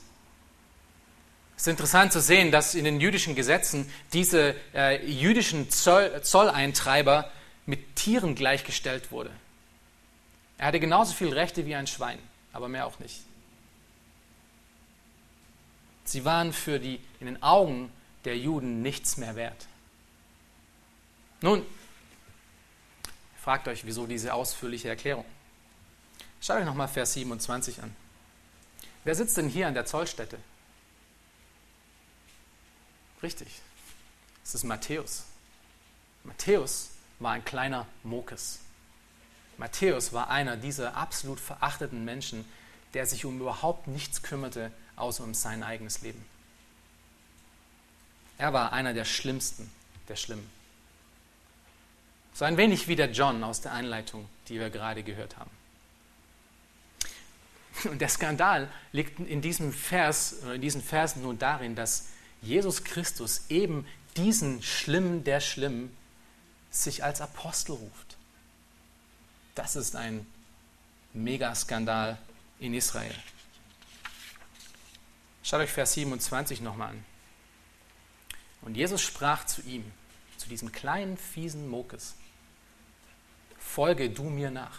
[1.58, 7.32] Es ist interessant zu sehen, dass in den jüdischen Gesetzen diese äh, jüdischen Zoll, Zolleintreiber
[7.66, 9.32] mit Tieren gleichgestellt wurde.
[10.56, 12.20] Er hatte genauso viele Rechte wie ein Schwein,
[12.52, 13.22] aber mehr auch nicht.
[16.04, 17.90] Sie waren für die in den Augen
[18.24, 19.66] der Juden nichts mehr wert.
[21.40, 21.66] Nun,
[23.42, 25.24] fragt euch, wieso diese ausführliche Erklärung.
[26.40, 27.96] Schaut euch nochmal Vers 27 an.
[29.02, 30.38] Wer sitzt denn hier an der Zollstätte?
[33.22, 33.48] Richtig,
[34.44, 35.24] es ist Matthäus.
[36.24, 38.60] Matthäus war ein kleiner Mokes.
[39.56, 42.44] Matthäus war einer dieser absolut verachteten Menschen,
[42.94, 46.24] der sich um überhaupt nichts kümmerte, außer um sein eigenes Leben.
[48.38, 49.70] Er war einer der Schlimmsten
[50.08, 50.48] der Schlimmen.
[52.34, 55.50] So ein wenig wie der John aus der Einleitung, die wir gerade gehört haben.
[57.84, 62.06] Und der Skandal liegt in diesem Vers, in diesen Versen nur darin, dass
[62.42, 65.96] Jesus Christus eben diesen Schlimmen der Schlimmen
[66.70, 68.16] sich als Apostel ruft.
[69.54, 70.26] Das ist ein
[71.12, 72.18] Megaskandal
[72.60, 73.14] in Israel.
[75.42, 77.04] Schaut euch Vers 27 nochmal an.
[78.62, 79.84] Und Jesus sprach zu ihm,
[80.36, 82.14] zu diesem kleinen, fiesen Mokes,
[83.58, 84.78] folge du mir nach.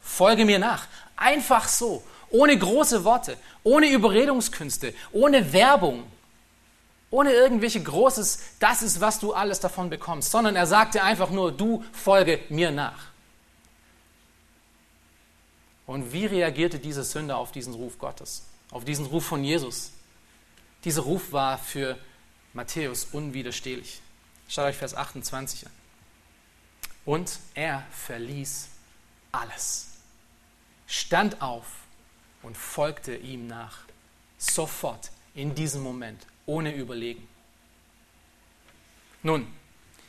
[0.00, 0.86] Folge mir nach.
[1.16, 2.02] Einfach so.
[2.30, 6.04] Ohne große Worte, ohne Überredungskünste, ohne Werbung,
[7.10, 11.52] ohne irgendwelche Großes, das ist, was du alles davon bekommst, sondern er sagte einfach nur,
[11.52, 13.06] du folge mir nach.
[15.86, 19.92] Und wie reagierte dieser Sünder auf diesen Ruf Gottes, auf diesen Ruf von Jesus?
[20.84, 21.96] Dieser Ruf war für
[22.52, 24.02] Matthäus unwiderstehlich.
[24.48, 25.72] Schaut euch Vers 28 an.
[27.06, 28.68] Und er verließ
[29.32, 29.88] alles,
[30.86, 31.64] stand auf
[32.42, 33.78] und folgte ihm nach.
[34.36, 37.26] Sofort, in diesem Moment, ohne Überlegen.
[39.22, 39.46] Nun,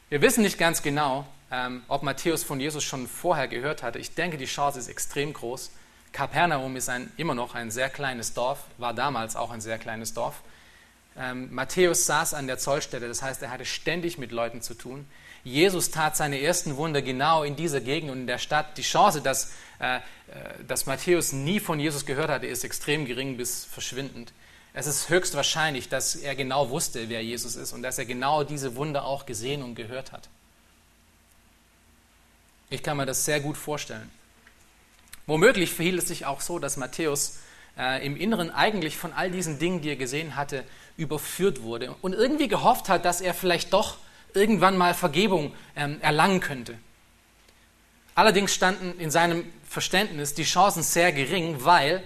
[0.09, 3.99] wir wissen nicht ganz genau, ähm, ob Matthäus von Jesus schon vorher gehört hatte.
[3.99, 5.69] Ich denke, die Chance ist extrem groß.
[6.13, 10.15] Kapernaum ist ein, immer noch ein sehr kleines Dorf, war damals auch ein sehr kleines
[10.15, 10.41] Dorf.
[11.15, 15.05] Ähm, Matthäus saß an der Zollstätte, das heißt, er hatte ständig mit Leuten zu tun.
[15.43, 18.77] Jesus tat seine ersten Wunder genau in dieser Gegend und in der Stadt.
[18.79, 19.99] Die Chance, dass, äh, äh,
[20.67, 24.33] dass Matthäus nie von Jesus gehört hatte, ist extrem gering bis verschwindend.
[24.79, 28.45] Es ist höchst wahrscheinlich, dass er genau wusste, wer Jesus ist und dass er genau
[28.45, 30.29] diese Wunder auch gesehen und gehört hat.
[32.69, 34.09] Ich kann mir das sehr gut vorstellen.
[35.27, 37.39] Womöglich verhielt es sich auch so, dass Matthäus
[37.77, 40.63] äh, im Inneren eigentlich von all diesen Dingen, die er gesehen hatte,
[40.95, 43.97] überführt wurde und irgendwie gehofft hat, dass er vielleicht doch
[44.33, 46.79] irgendwann mal Vergebung ähm, erlangen könnte.
[48.15, 52.01] Allerdings standen in seinem Verständnis die Chancen sehr gering, weil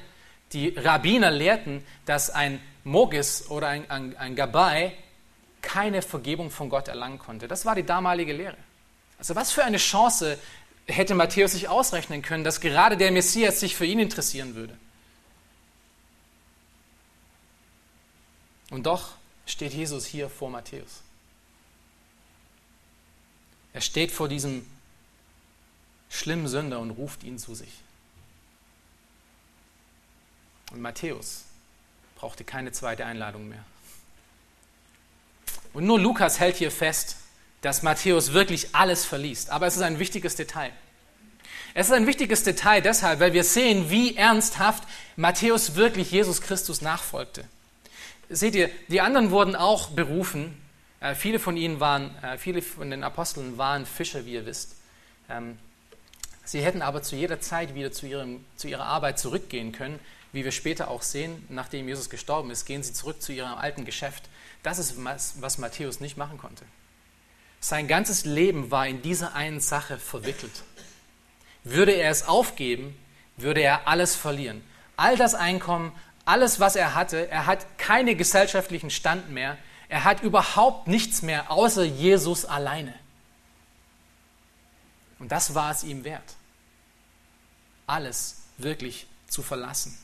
[0.53, 4.93] die Rabbiner lehrten, dass ein Mogis oder ein, ein, ein Gabai
[5.61, 7.47] keine Vergebung von Gott erlangen konnte.
[7.47, 8.57] Das war die damalige Lehre.
[9.17, 10.37] Also was für eine Chance
[10.85, 14.77] hätte Matthäus sich ausrechnen können, dass gerade der Messias sich für ihn interessieren würde.
[18.69, 19.11] Und doch
[19.45, 21.01] steht Jesus hier vor Matthäus.
[23.71, 24.65] Er steht vor diesem
[26.09, 27.71] schlimmen Sünder und ruft ihn zu sich.
[30.73, 31.43] Und Matthäus
[32.15, 33.63] brauchte keine zweite Einladung mehr.
[35.71, 37.17] Und nur Lukas hält hier fest,
[37.61, 39.49] dass Matthäus wirklich alles verliest.
[39.49, 40.71] Aber es ist ein wichtiges Detail.
[41.75, 44.83] Es ist ein wichtiges Detail deshalb, weil wir sehen, wie ernsthaft
[45.15, 47.45] Matthäus wirklich Jesus Christus nachfolgte.
[48.29, 50.59] Seht ihr, die anderen wurden auch berufen.
[50.99, 54.75] Äh, viele von ihnen waren, äh, viele von den Aposteln waren Fischer, wie ihr wisst.
[55.29, 55.57] Ähm,
[56.43, 59.99] sie hätten aber zu jeder Zeit wieder zu, ihrem, zu ihrer Arbeit zurückgehen können.
[60.33, 63.85] Wie wir später auch sehen, nachdem Jesus gestorben ist, gehen sie zurück zu ihrem alten
[63.85, 64.23] Geschäft.
[64.63, 66.65] Das ist, was Matthäus nicht machen konnte.
[67.59, 70.63] Sein ganzes Leben war in dieser einen Sache verwickelt.
[71.63, 72.97] Würde er es aufgeben,
[73.37, 74.61] würde er alles verlieren.
[74.97, 75.93] All das Einkommen,
[76.25, 81.51] alles, was er hatte, er hat keinen gesellschaftlichen Stand mehr, er hat überhaupt nichts mehr
[81.51, 82.93] außer Jesus alleine.
[85.19, 86.35] Und das war es ihm wert,
[87.87, 89.97] alles wirklich zu verlassen.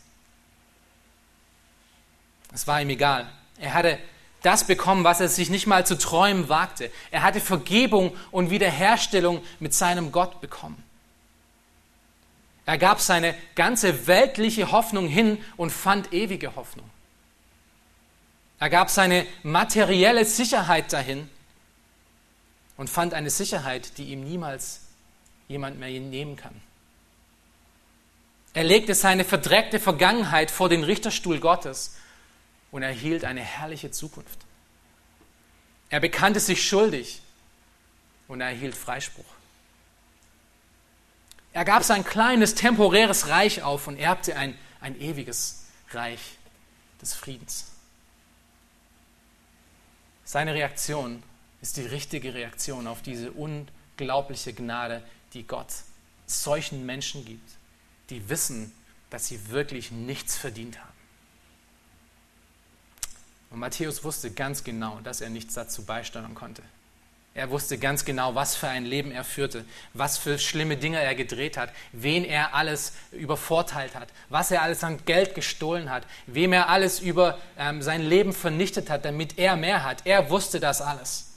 [2.54, 3.30] Es war ihm egal.
[3.60, 4.00] Er hatte
[4.42, 6.92] das bekommen, was er sich nicht mal zu träumen wagte.
[7.12, 10.82] Er hatte Vergebung und Wiederherstellung mit seinem Gott bekommen.
[12.66, 16.90] Er gab seine ganze weltliche Hoffnung hin und fand ewige Hoffnung.
[18.60, 21.30] Er gab seine materielle Sicherheit dahin
[22.78, 24.82] und fand eine Sicherheit, die ihm niemals
[25.48, 26.62] jemand mehr nehmen kann.
[28.54, 31.96] Er legte seine verdreckte Vergangenheit vor den Richterstuhl Gottes
[32.72, 34.40] und erhielt eine herrliche Zukunft.
[35.90, 37.22] Er bekannte sich schuldig
[38.28, 39.26] und er erhielt Freispruch.
[41.52, 46.38] Er gab sein kleines temporäres Reich auf und erbte ein, ein ewiges Reich
[47.02, 47.66] des Friedens.
[50.26, 51.24] Seine Reaktion
[51.62, 55.04] ist die richtige Reaktion auf diese unglaubliche Gnade,
[55.34, 55.74] die Gott
[56.28, 57.50] solchen Menschen gibt,
[58.12, 58.72] die wissen,
[59.10, 60.99] dass sie wirklich nichts verdient haben.
[63.50, 66.62] Und Matthäus wusste ganz genau, dass er nichts dazu beisteuern konnte.
[67.36, 71.16] Er wusste ganz genau, was für ein Leben er führte, was für schlimme Dinge er
[71.16, 76.54] gedreht hat, wen er alles übervorteilt hat, was er alles an Geld gestohlen hat, wem
[76.54, 80.06] er alles über ähm, sein Leben vernichtet hat, damit er mehr hat.
[80.06, 81.28] Er wusste das alles.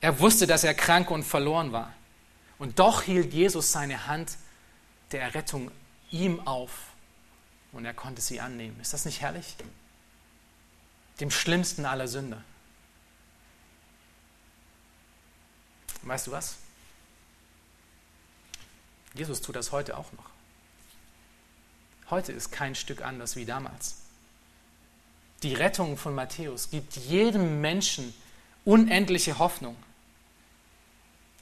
[0.00, 1.92] Er wusste, dass er krank und verloren war.
[2.58, 4.36] Und doch hielt Jesus seine Hand
[5.12, 5.70] der Errettung
[6.10, 6.70] ihm auf
[7.72, 8.78] und er konnte sie annehmen.
[8.80, 9.56] Ist das nicht herrlich?
[11.20, 12.42] Dem schlimmsten aller Sünder.
[16.02, 16.56] Und weißt du was?
[19.14, 20.24] Jesus tut das heute auch noch.
[22.10, 23.96] Heute ist kein Stück anders wie damals.
[25.42, 28.14] Die Rettung von Matthäus gibt jedem Menschen
[28.64, 29.76] unendliche Hoffnung,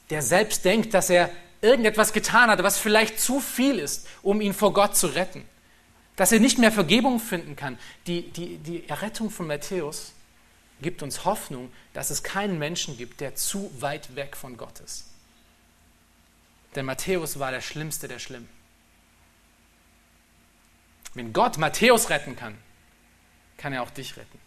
[0.09, 1.29] der selbst denkt, dass er
[1.61, 5.45] irgendetwas getan hat, was vielleicht zu viel ist, um ihn vor Gott zu retten
[6.15, 7.77] dass er nicht mehr Vergebung finden kann.
[8.07, 10.13] Die, die, die Errettung von Matthäus
[10.81, 15.05] gibt uns Hoffnung, dass es keinen Menschen gibt, der zu weit weg von Gott ist.
[16.75, 18.49] Denn Matthäus war der Schlimmste der Schlimmen.
[21.13, 22.57] Wenn Gott Matthäus retten kann,
[23.57, 24.39] kann er auch dich retten.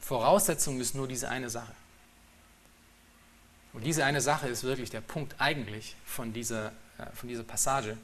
[0.00, 1.74] Voraussetzung ist nur diese eine Sache.
[3.72, 7.96] Und diese eine Sache ist wirklich der Punkt eigentlich von dieser, äh, von dieser Passage.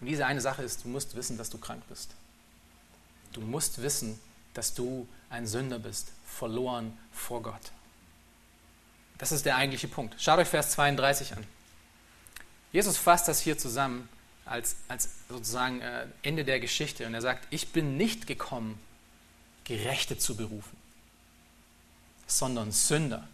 [0.00, 2.10] Und diese eine Sache ist, du musst wissen, dass du krank bist.
[3.32, 4.18] Du musst wissen,
[4.54, 7.72] dass du ein Sünder bist, verloren vor Gott.
[9.18, 10.20] Das ist der eigentliche Punkt.
[10.20, 11.46] Schaut euch Vers 32 an.
[12.72, 14.08] Jesus fasst das hier zusammen
[14.46, 18.80] als, als sozusagen äh, Ende der Geschichte und er sagt, ich bin nicht gekommen,
[19.64, 20.76] Gerechte zu berufen,
[22.26, 23.28] sondern Sünder.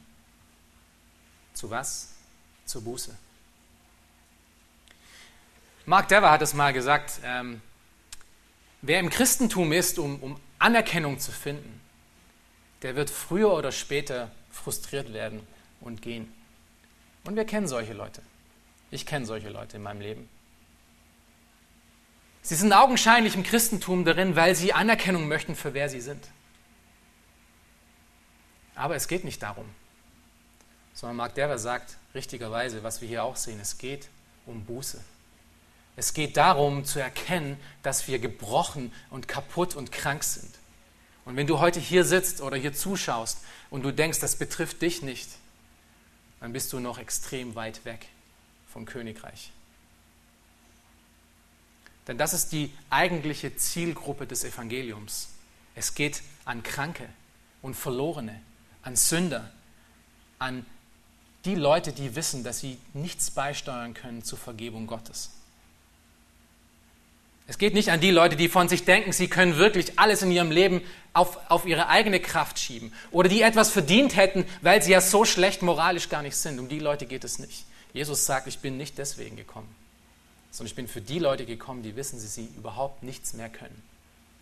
[1.54, 2.10] Zu was?
[2.66, 3.16] Zur Buße.
[5.88, 7.62] Mark Dever hat es mal gesagt, ähm,
[8.82, 11.80] wer im Christentum ist, um, um Anerkennung zu finden,
[12.82, 15.46] der wird früher oder später frustriert werden
[15.80, 16.32] und gehen.
[17.24, 18.20] Und wir kennen solche Leute.
[18.90, 20.28] Ich kenne solche Leute in meinem Leben.
[22.42, 26.28] Sie sind augenscheinlich im Christentum darin, weil sie Anerkennung möchten für wer sie sind.
[28.74, 29.66] Aber es geht nicht darum,
[30.94, 33.60] sondern Mark Dever sagt, richtigerweise, was wir hier auch sehen.
[33.60, 34.08] Es geht
[34.46, 35.00] um Buße.
[35.96, 40.50] Es geht darum zu erkennen, dass wir gebrochen und kaputt und krank sind.
[41.24, 43.38] Und wenn du heute hier sitzt oder hier zuschaust
[43.70, 45.28] und du denkst, das betrifft dich nicht,
[46.40, 48.06] dann bist du noch extrem weit weg
[48.72, 49.50] vom Königreich.
[52.06, 55.28] Denn das ist die eigentliche Zielgruppe des Evangeliums.
[55.74, 57.08] Es geht an Kranke
[57.62, 58.40] und Verlorene,
[58.82, 59.50] an Sünder,
[60.38, 60.64] an
[61.44, 65.30] die Leute, die wissen, dass sie nichts beisteuern können zur Vergebung Gottes.
[67.48, 70.32] Es geht nicht an die Leute, die von sich denken, sie können wirklich alles in
[70.32, 70.82] ihrem Leben
[71.12, 75.24] auf, auf ihre eigene Kraft schieben oder die etwas verdient hätten, weil sie ja so
[75.24, 76.58] schlecht moralisch gar nicht sind.
[76.58, 77.64] Um die Leute geht es nicht.
[77.92, 79.72] Jesus sagt, ich bin nicht deswegen gekommen,
[80.50, 83.82] sondern ich bin für die Leute gekommen, die wissen, dass sie überhaupt nichts mehr können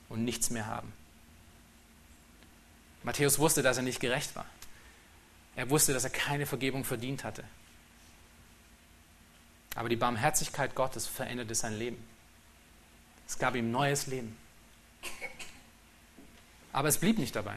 [0.08, 0.92] und nichts mehr haben.
[3.02, 4.46] Matthäus wusste, dass er nicht gerecht war.
[5.56, 7.44] Er wusste, dass er keine Vergebung verdient hatte.
[9.76, 12.13] Aber die Barmherzigkeit Gottes veränderte sein Leben.
[13.26, 14.36] Es gab ihm neues Leben.
[16.72, 17.56] Aber es blieb nicht dabei.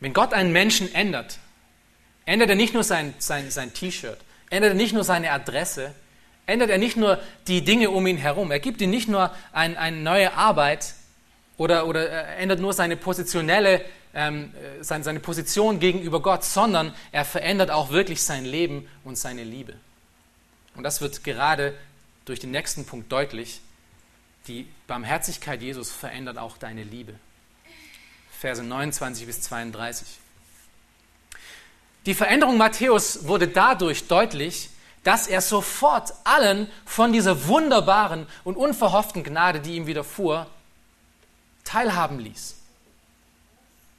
[0.00, 1.38] Wenn Gott einen Menschen ändert,
[2.24, 5.94] ändert er nicht nur sein, sein, sein T-Shirt, ändert er nicht nur seine Adresse,
[6.46, 9.76] ändert er nicht nur die Dinge um ihn herum, er gibt ihm nicht nur ein,
[9.76, 10.94] eine neue Arbeit
[11.58, 17.26] oder, oder ändert nur seine positionelle, ähm, äh, seine, seine Position gegenüber Gott, sondern er
[17.26, 19.74] verändert auch wirklich sein Leben und seine Liebe.
[20.74, 21.74] Und das wird gerade
[22.24, 23.60] durch den nächsten Punkt deutlich,
[24.46, 27.14] die Barmherzigkeit Jesus verändert auch deine Liebe.
[28.30, 30.06] Verse 29 bis 32.
[32.06, 34.70] Die Veränderung Matthäus wurde dadurch deutlich,
[35.04, 40.46] dass er sofort allen von dieser wunderbaren und unverhofften Gnade, die ihm widerfuhr,
[41.64, 42.56] teilhaben ließ.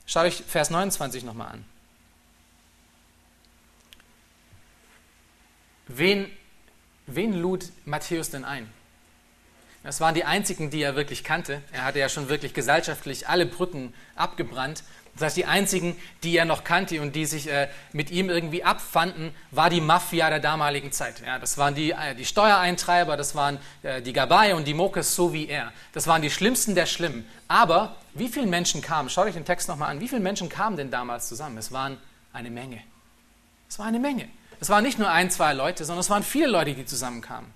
[0.05, 1.65] Schaut euch Vers 29 nochmal an.
[5.87, 6.31] Wen
[7.07, 8.69] Wen lud Matthäus denn ein?
[9.83, 11.61] Das waren die einzigen, die er wirklich kannte.
[11.71, 14.83] Er hatte ja schon wirklich gesellschaftlich alle Brücken abgebrannt.
[15.13, 18.63] Das heißt, die einzigen, die er noch kannte und die sich äh, mit ihm irgendwie
[18.63, 21.21] abfanden, war die Mafia der damaligen Zeit.
[21.25, 25.15] Ja, das waren die, äh, die Steuereintreiber, das waren äh, die Gabai und die Mokes,
[25.15, 25.73] so wie er.
[25.93, 27.27] Das waren die Schlimmsten der Schlimmen.
[27.49, 30.77] Aber wie viele Menschen kamen, schaut euch den Text nochmal an, wie viele Menschen kamen
[30.77, 31.57] denn damals zusammen?
[31.57, 31.97] Es waren
[32.31, 32.81] eine Menge.
[33.67, 34.29] Es war eine Menge.
[34.61, 37.51] Es waren nicht nur ein, zwei Leute, sondern es waren viele Leute, die zusammenkamen.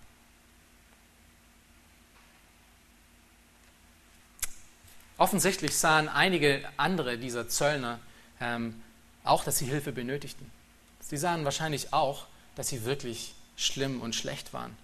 [5.20, 8.00] Offensichtlich sahen einige andere dieser Zöllner
[8.42, 8.82] ähm,
[9.24, 10.52] auch, dass sie Hilfe benötigten.
[11.00, 14.76] Sie sahen wahrscheinlich auch, dass sie wirklich schlimm und schlecht waren.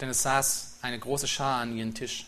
[0.00, 2.26] Denn es saß eine große Schar an ihren Tisch.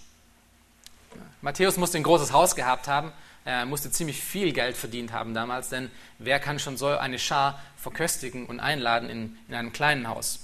[1.43, 3.13] Matthäus musste ein großes Haus gehabt haben
[3.45, 7.61] er musste ziemlich viel Geld verdient haben damals, denn wer kann schon so eine Schar
[7.77, 10.41] verköstigen und einladen in, in einem kleinen Haus?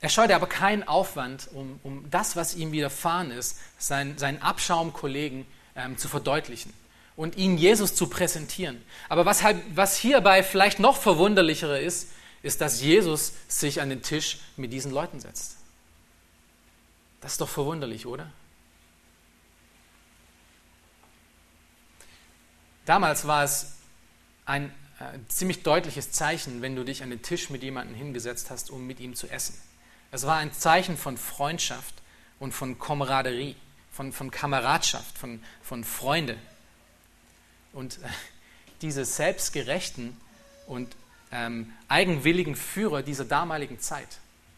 [0.00, 5.44] Er scheute aber keinen Aufwand, um, um das, was ihm widerfahren ist, sein, seinen Abschaumkollegen
[5.74, 6.72] ähm, zu verdeutlichen
[7.16, 8.80] und ihnen Jesus zu präsentieren.
[9.08, 12.10] Aber was, halt, was hierbei vielleicht noch verwunderlicher ist,
[12.42, 15.56] ist, dass Jesus sich an den Tisch mit diesen Leuten setzt.
[17.20, 18.30] Das ist doch verwunderlich, oder?
[22.88, 23.74] Damals war es
[24.46, 28.70] ein äh, ziemlich deutliches Zeichen, wenn du dich an den Tisch mit jemandem hingesetzt hast,
[28.70, 29.60] um mit ihm zu essen.
[30.10, 31.94] Es war ein Zeichen von Freundschaft
[32.38, 33.56] und von Kameraderie,
[33.92, 36.38] von, von Kameradschaft, von, von Freunde.
[37.74, 38.08] Und äh,
[38.80, 40.16] diese selbstgerechten
[40.66, 40.96] und
[41.30, 44.08] ähm, eigenwilligen Führer dieser damaligen Zeit,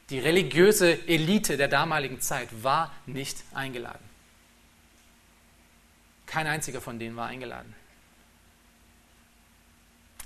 [0.08, 4.08] die religiöse Elite der damaligen Zeit, war nicht eingeladen.
[6.26, 7.74] Kein einziger von denen war eingeladen.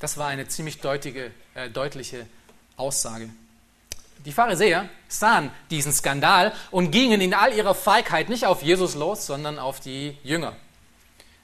[0.05, 2.27] Das war eine ziemlich deutliche, äh, deutliche
[2.77, 3.31] Aussage.
[4.27, 9.25] Die Pharisäer sahen diesen Skandal und gingen in all ihrer Feigheit nicht auf Jesus los,
[9.25, 10.57] sondern auf die Jünger.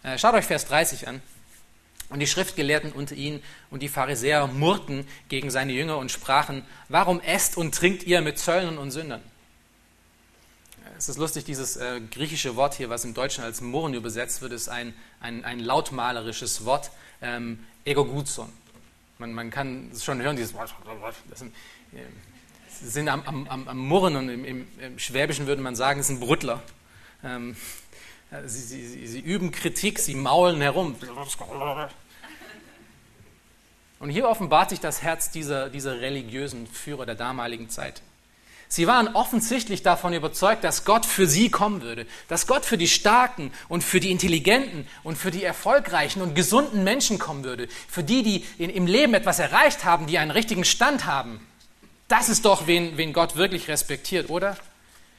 [0.03, 1.23] Äh, schaut euch Vers 30 an.
[2.11, 7.22] Und die Schriftgelehrten unter ihnen und die Pharisäer murrten gegen seine Jünger und sprachen, warum
[7.22, 9.22] esst und trinkt ihr mit Zöllnern und Sündern?
[11.01, 14.53] Es ist lustig, dieses äh, griechische Wort hier, was im Deutschen als Murren übersetzt wird,
[14.53, 16.90] ist ein, ein, ein lautmalerisches Wort.
[17.22, 18.53] Ähm, Egogutson.
[19.16, 20.74] Man, man kann schon hören, dieses Wort.
[21.30, 21.55] Das sind,
[21.94, 22.01] äh,
[22.82, 26.20] sind am, am, am, Murren und im, im, im, Schwäbischen würde man sagen, es sind
[26.20, 26.62] Brüttler.
[27.24, 27.57] Ähm,
[28.30, 30.96] äh, sie, sie, sie üben Kritik, sie maulen herum.
[34.01, 38.03] Und hier offenbart sich das Herz dieser, dieser religiösen Führer der damaligen Zeit.
[38.73, 42.87] Sie waren offensichtlich davon überzeugt, dass Gott für sie kommen würde, dass Gott für die
[42.87, 48.05] starken und für die intelligenten und für die erfolgreichen und gesunden Menschen kommen würde, für
[48.05, 51.45] die, die in, im Leben etwas erreicht haben, die einen richtigen Stand haben.
[52.07, 54.57] Das ist doch, wen, wen Gott wirklich respektiert, oder?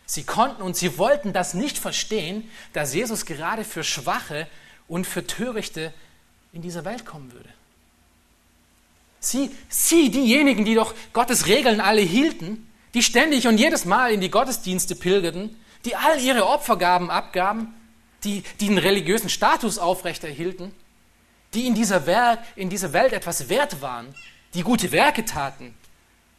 [0.06, 4.48] Sie konnten und sie wollten das nicht verstehen, dass Jesus gerade für Schwache
[4.88, 5.94] und für Törichte
[6.54, 7.50] in dieser Welt kommen würde.
[9.20, 14.22] Sie, sie, diejenigen, die doch Gottes Regeln alle hielten, die ständig und jedes Mal in
[14.22, 17.74] die Gottesdienste pilgerten, die all ihre Opfergaben abgaben,
[18.24, 20.74] die, die einen religiösen Status aufrechterhielten,
[21.54, 24.14] die in dieser, Welt, in dieser Welt etwas wert waren,
[24.54, 25.74] die gute Werke taten.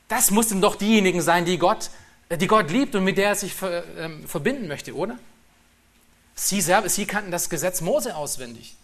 [0.09, 1.91] Das mussten doch diejenigen sein, die Gott,
[2.31, 5.19] die Gott liebt und mit der er sich ver, ähm, verbinden möchte, oder?
[6.35, 8.75] Sie, selber, sie kannten das Gesetz Mose auswendig.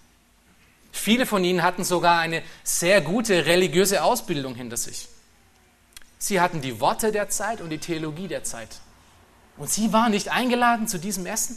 [0.93, 5.09] Viele von ihnen hatten sogar eine sehr gute religiöse Ausbildung hinter sich.
[6.19, 8.81] Sie hatten die Worte der Zeit und die Theologie der Zeit.
[9.57, 11.57] Und sie waren nicht eingeladen zu diesem Essen.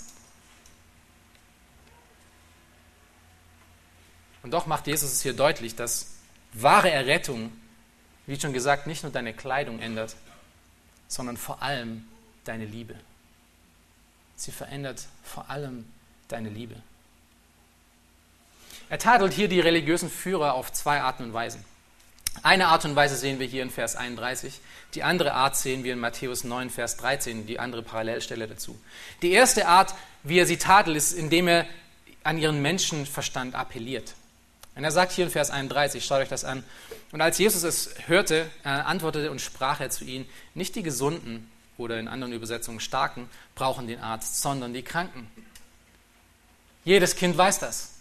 [4.44, 6.08] Und doch macht Jesus es hier deutlich, dass
[6.54, 7.52] wahre Errettung,
[8.26, 10.16] wie schon gesagt, nicht nur deine Kleidung ändert,
[11.08, 12.06] sondern vor allem
[12.44, 12.96] deine Liebe.
[14.36, 15.86] Sie verändert vor allem
[16.28, 16.76] deine Liebe.
[18.90, 21.64] Er tadelt hier die religiösen Führer auf zwei Arten und Weisen.
[22.44, 24.60] Eine Art und Weise sehen wir hier in Vers 31,
[24.96, 28.80] die andere Art sehen wir in Matthäus 9, Vers 13, die andere Parallelstelle dazu.
[29.22, 31.68] Die erste Art, wie er sie tadelt, ist, indem er
[32.24, 34.16] an ihren Menschenverstand appelliert.
[34.76, 36.64] Und er sagt hier in Vers 31, schaut euch das an.
[37.12, 41.52] Und als Jesus es hörte, äh, antwortete und sprach er zu ihnen, nicht die Gesunden
[41.78, 45.28] oder in anderen Übersetzungen Starken brauchen den Arzt, sondern die Kranken.
[46.86, 47.92] Jedes Kind weiß das.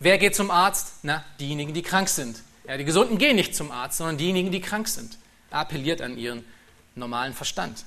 [0.00, 0.94] Wer geht zum Arzt?
[1.02, 2.42] Na, diejenigen, die krank sind.
[2.64, 5.18] Ja, die Gesunden gehen nicht zum Arzt, sondern diejenigen, die krank sind.
[5.50, 6.44] Er appelliert an ihren
[6.94, 7.84] normalen Verstand.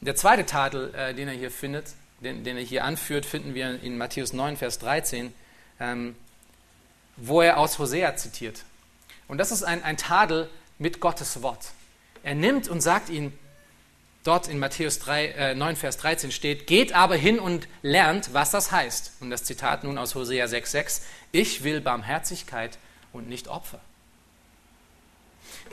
[0.00, 1.88] Der zweite Tadel, äh, den er hier findet,
[2.20, 5.32] den, den, er hier anführt, finden wir in Matthäus 9, Vers 13,
[5.78, 6.16] ähm,
[7.16, 8.64] wo er aus Hosea zitiert.
[9.28, 11.72] Und das ist ein, ein Tadel mit Gottes Wort.
[12.22, 13.38] Er nimmt und sagt ihnen,
[14.24, 18.50] dort in Matthäus 3, äh, 9, Vers 13 steht, geht aber hin und lernt, was
[18.50, 19.12] das heißt.
[19.20, 22.78] Und das Zitat nun aus Hosea 6, 6, ich will Barmherzigkeit
[23.12, 23.80] und nicht Opfer.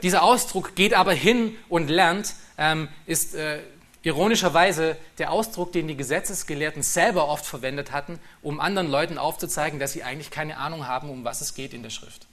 [0.02, 3.62] Dieser Ausdruck geht aber hin und lernt, ähm, ist äh,
[4.02, 9.92] ironischerweise der Ausdruck, den die Gesetzesgelehrten selber oft verwendet hatten, um anderen Leuten aufzuzeigen, dass
[9.92, 12.26] sie eigentlich keine Ahnung haben, um was es geht in der Schrift.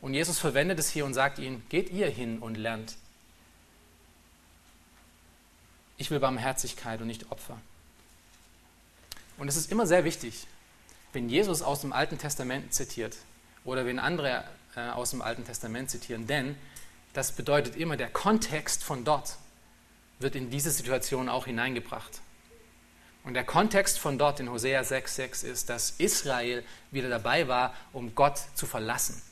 [0.00, 2.96] Und Jesus verwendet es hier und sagt ihnen, geht ihr hin und lernt.
[5.98, 7.58] Ich will Barmherzigkeit und nicht Opfer.
[9.36, 10.46] Und es ist immer sehr wichtig,
[11.12, 13.16] wenn Jesus aus dem Alten Testament zitiert,
[13.68, 14.44] oder wenn andere
[14.76, 16.56] äh, aus dem Alten Testament zitieren, denn
[17.12, 19.36] das bedeutet immer, der Kontext von dort
[20.18, 22.20] wird in diese Situation auch hineingebracht.
[23.24, 28.14] Und der Kontext von dort in Hosea 6,6 ist, dass Israel wieder dabei war, um
[28.14, 29.22] Gott zu verlassen.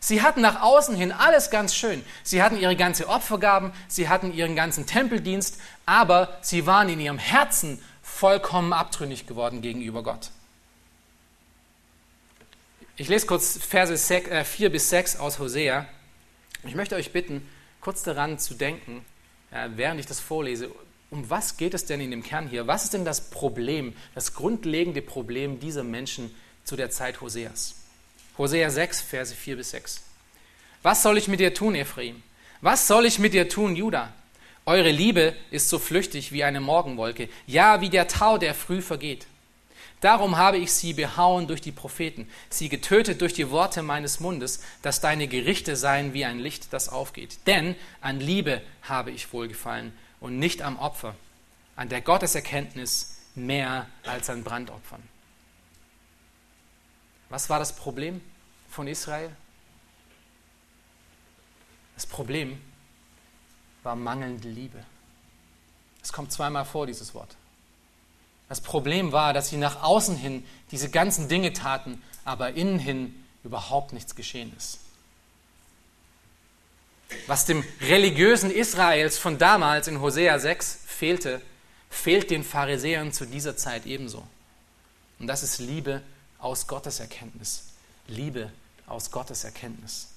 [0.00, 2.04] Sie hatten nach außen hin alles ganz schön.
[2.24, 7.18] Sie hatten ihre ganze Opfergaben, sie hatten ihren ganzen Tempeldienst, aber sie waren in ihrem
[7.18, 10.30] Herzen vollkommen abtrünnig geworden gegenüber Gott.
[12.96, 15.88] Ich lese kurz Verse 4 äh, bis 6 aus Hosea.
[16.64, 17.48] Ich möchte euch bitten,
[17.80, 19.04] kurz daran zu denken,
[19.50, 20.70] während ich das vorlese,
[21.10, 22.66] um was geht es denn in dem Kern hier?
[22.66, 26.34] Was ist denn das Problem, das grundlegende Problem dieser Menschen
[26.64, 27.74] zu der Zeit Hoseas?
[28.38, 30.02] Hosea 6, Verse 4 bis 6.
[30.82, 32.22] Was soll ich mit dir tun, Ephraim?
[32.60, 34.12] Was soll ich mit dir tun, Judah?
[34.64, 39.26] Eure Liebe ist so flüchtig wie eine Morgenwolke, ja, wie der Tau, der früh vergeht.
[40.02, 44.60] Darum habe ich sie behauen durch die Propheten, sie getötet durch die Worte meines Mundes,
[44.82, 47.38] dass deine Gerichte seien wie ein Licht, das aufgeht.
[47.46, 51.14] Denn an Liebe habe ich wohlgefallen und nicht am Opfer,
[51.76, 55.02] an der Gotteserkenntnis mehr als an Brandopfern.
[57.28, 58.20] Was war das Problem
[58.68, 59.30] von Israel?
[61.94, 62.60] Das Problem
[63.84, 64.84] war mangelnde Liebe.
[66.02, 67.36] Es kommt zweimal vor, dieses Wort.
[68.52, 73.14] Das Problem war, dass sie nach außen hin diese ganzen Dinge taten, aber innen hin
[73.44, 74.78] überhaupt nichts geschehen ist.
[77.26, 81.40] Was dem religiösen Israels von damals in Hosea 6 fehlte,
[81.88, 84.22] fehlt den Pharisäern zu dieser Zeit ebenso.
[85.18, 86.02] Und das ist Liebe
[86.38, 87.68] aus Gottes Erkenntnis.
[88.06, 88.52] Liebe
[88.86, 90.08] aus Gottes Erkenntnis.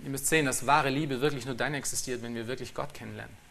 [0.00, 3.47] Ihr müsst sehen, dass wahre Liebe wirklich nur dann existiert, wenn wir wirklich Gott kennenlernen.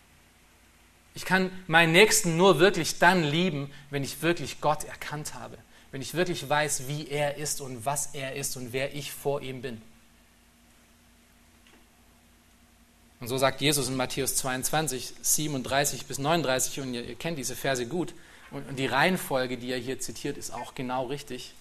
[1.18, 5.58] Ich kann meinen Nächsten nur wirklich dann lieben, wenn ich wirklich Gott erkannt habe,
[5.92, 9.42] wenn ich wirklich weiß, wie er ist und was er ist und wer ich vor
[9.42, 9.82] ihm bin.
[13.20, 17.56] Und so sagt Jesus in Matthäus 22, 37 bis 39, und ihr, ihr kennt diese
[17.56, 18.14] Verse gut,
[18.52, 21.56] und, und die Reihenfolge, die er hier zitiert, ist auch genau richtig.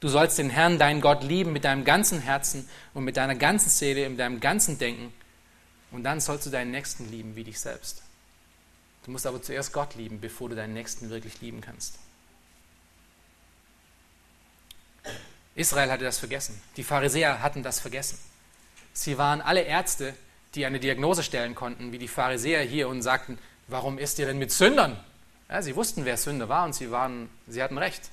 [0.00, 3.68] Du sollst den Herrn, deinen Gott, lieben mit deinem ganzen Herzen und mit deiner ganzen
[3.68, 5.14] Seele, mit deinem ganzen Denken.
[5.92, 8.02] Und dann sollst du deinen Nächsten lieben wie dich selbst.
[9.04, 11.98] Du musst aber zuerst Gott lieben, bevor du deinen Nächsten wirklich lieben kannst.
[15.54, 16.60] Israel hatte das vergessen.
[16.76, 18.18] Die Pharisäer hatten das vergessen.
[18.92, 20.14] Sie waren alle Ärzte,
[20.54, 23.38] die eine Diagnose stellen konnten, wie die Pharisäer hier und sagten,
[23.68, 25.02] warum isst ihr denn mit Sündern?
[25.48, 28.10] Ja, sie wussten, wer Sünder war und sie, waren, sie hatten recht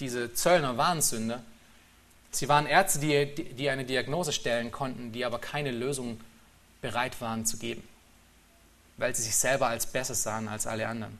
[0.00, 1.42] diese Zöllner waren Sünder.
[2.30, 6.20] Sie waren Ärzte, die, die eine Diagnose stellen konnten, die aber keine Lösung
[6.80, 7.86] bereit waren zu geben,
[8.96, 11.18] weil sie sich selber als besser sahen als alle anderen.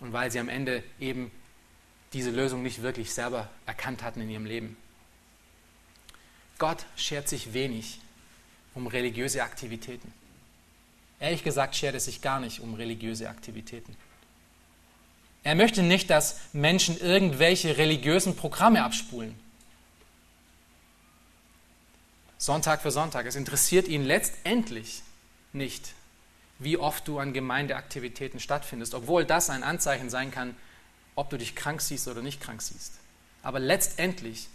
[0.00, 1.30] Und weil sie am Ende eben
[2.12, 4.76] diese Lösung nicht wirklich selber erkannt hatten in ihrem Leben.
[6.58, 8.00] Gott schert sich wenig
[8.74, 10.12] um religiöse Aktivitäten.
[11.20, 13.96] Ehrlich gesagt schert es sich gar nicht um religiöse Aktivitäten.
[15.42, 19.34] Er möchte nicht, dass Menschen irgendwelche religiösen Programme abspulen.
[22.36, 23.26] Sonntag für Sonntag.
[23.26, 25.02] Es interessiert ihn letztendlich
[25.52, 25.94] nicht,
[26.60, 30.54] wie oft du an Gemeindeaktivitäten stattfindest, obwohl das ein Anzeichen sein kann,
[31.16, 32.94] ob du dich krank siehst oder nicht krank siehst.
[33.42, 34.48] Aber letztendlich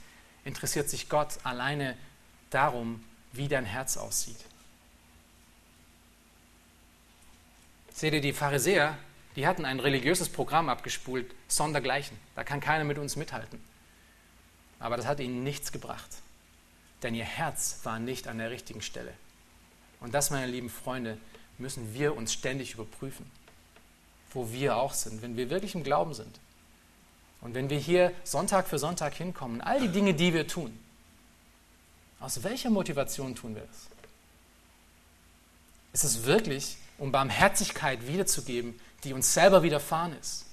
[0.45, 1.97] interessiert sich Gott alleine
[2.49, 3.03] darum,
[3.34, 4.39] wie dein Herz aussieht.
[7.91, 8.97] Seht ihr, die Pharisäer
[9.36, 12.18] die hatten ein religiöses Programm abgespult, sondergleichen.
[12.36, 13.60] Da kann keiner mit uns mithalten.
[14.80, 16.10] Aber das hat ihnen nichts gebracht.
[17.03, 19.14] Denn ihr Herz war nicht an der richtigen Stelle.
[19.99, 21.18] Und das, meine lieben Freunde,
[21.58, 23.30] müssen wir uns ständig überprüfen,
[24.32, 26.39] wo wir auch sind, wenn wir wirklich im Glauben sind.
[27.41, 30.78] Und wenn wir hier Sonntag für Sonntag hinkommen, all die Dinge, die wir tun,
[32.20, 33.88] aus welcher Motivation tun wir das?
[35.93, 40.45] Ist es wirklich, um Barmherzigkeit wiederzugeben, die uns selber widerfahren ist.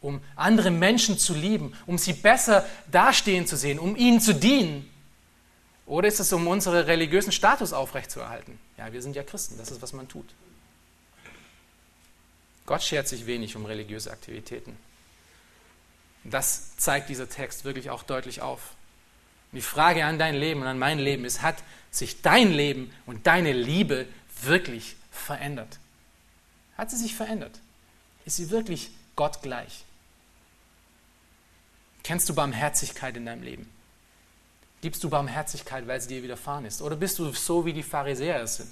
[0.00, 4.88] Um andere Menschen zu lieben, um sie besser dastehen zu sehen, um ihnen zu dienen.
[5.86, 8.58] Oder ist es um unseren religiösen Status aufrechtzuerhalten?
[8.78, 10.26] Ja, wir sind ja Christen, das ist, was man tut.
[12.66, 14.76] Gott schert sich wenig um religiöse Aktivitäten.
[16.24, 18.60] Das zeigt dieser Text wirklich auch deutlich auf.
[19.52, 21.56] Die Frage an dein Leben und an mein Leben ist, hat
[21.90, 24.06] sich dein Leben und deine Liebe
[24.42, 25.78] wirklich verändert?
[26.76, 27.60] Hat sie sich verändert?
[28.24, 29.84] Ist sie wirklich Gott gleich?
[32.02, 33.70] Kennst du Barmherzigkeit in deinem Leben?
[34.84, 36.82] Gibst du Barmherzigkeit, weil sie dir widerfahren ist?
[36.82, 38.68] Oder bist du so, wie die Pharisäer es sind,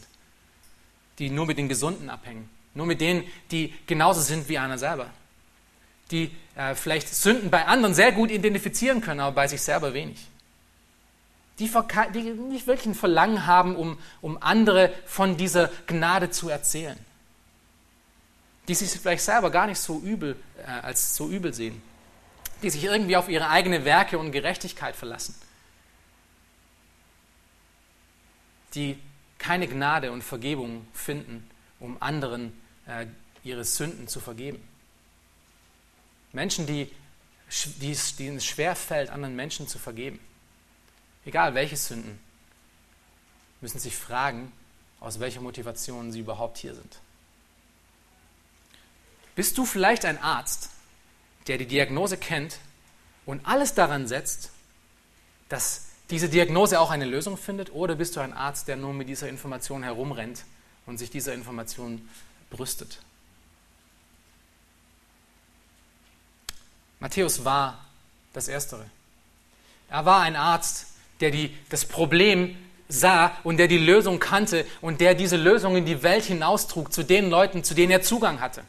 [1.18, 5.06] die nur mit den Gesunden abhängen, nur mit denen, die genauso sind wie einer selber,
[6.10, 10.18] die äh, vielleicht Sünden bei anderen sehr gut identifizieren können, aber bei sich selber wenig?
[11.58, 11.70] Die,
[12.14, 16.98] die nicht wirklich ein Verlangen haben, um, um andere von dieser Gnade zu erzählen.
[18.68, 21.80] Die sich vielleicht selber gar nicht so übel äh, als so übel sehen,
[22.62, 25.34] die sich irgendwie auf ihre eigenen Werke und Gerechtigkeit verlassen,
[28.74, 28.98] die
[29.38, 31.48] keine Gnade und Vergebung finden,
[31.80, 32.52] um anderen
[32.86, 33.06] äh,
[33.42, 34.62] ihre Sünden zu vergeben.
[36.32, 36.90] Menschen, die,
[37.80, 40.20] die, denen es schwer fällt, anderen Menschen zu vergeben,
[41.24, 42.18] egal welche Sünden,
[43.60, 44.52] müssen sich fragen,
[45.00, 47.00] aus welcher Motivation sie überhaupt hier sind.
[49.34, 50.70] Bist du vielleicht ein Arzt,
[51.46, 52.58] der die Diagnose kennt
[53.26, 54.50] und alles daran setzt,
[55.48, 57.72] dass diese Diagnose auch eine Lösung findet?
[57.72, 60.44] Oder bist du ein Arzt, der nur mit dieser Information herumrennt
[60.86, 62.08] und sich dieser Information
[62.50, 63.00] brüstet?
[67.00, 67.84] Matthäus war
[68.32, 68.84] das Erstere.
[69.88, 70.86] Er war ein Arzt,
[71.20, 72.56] der die, das Problem
[72.88, 77.02] sah und der die Lösung kannte und der diese Lösung in die Welt hinaustrug zu
[77.02, 78.64] den Leuten, zu denen er Zugang hatte.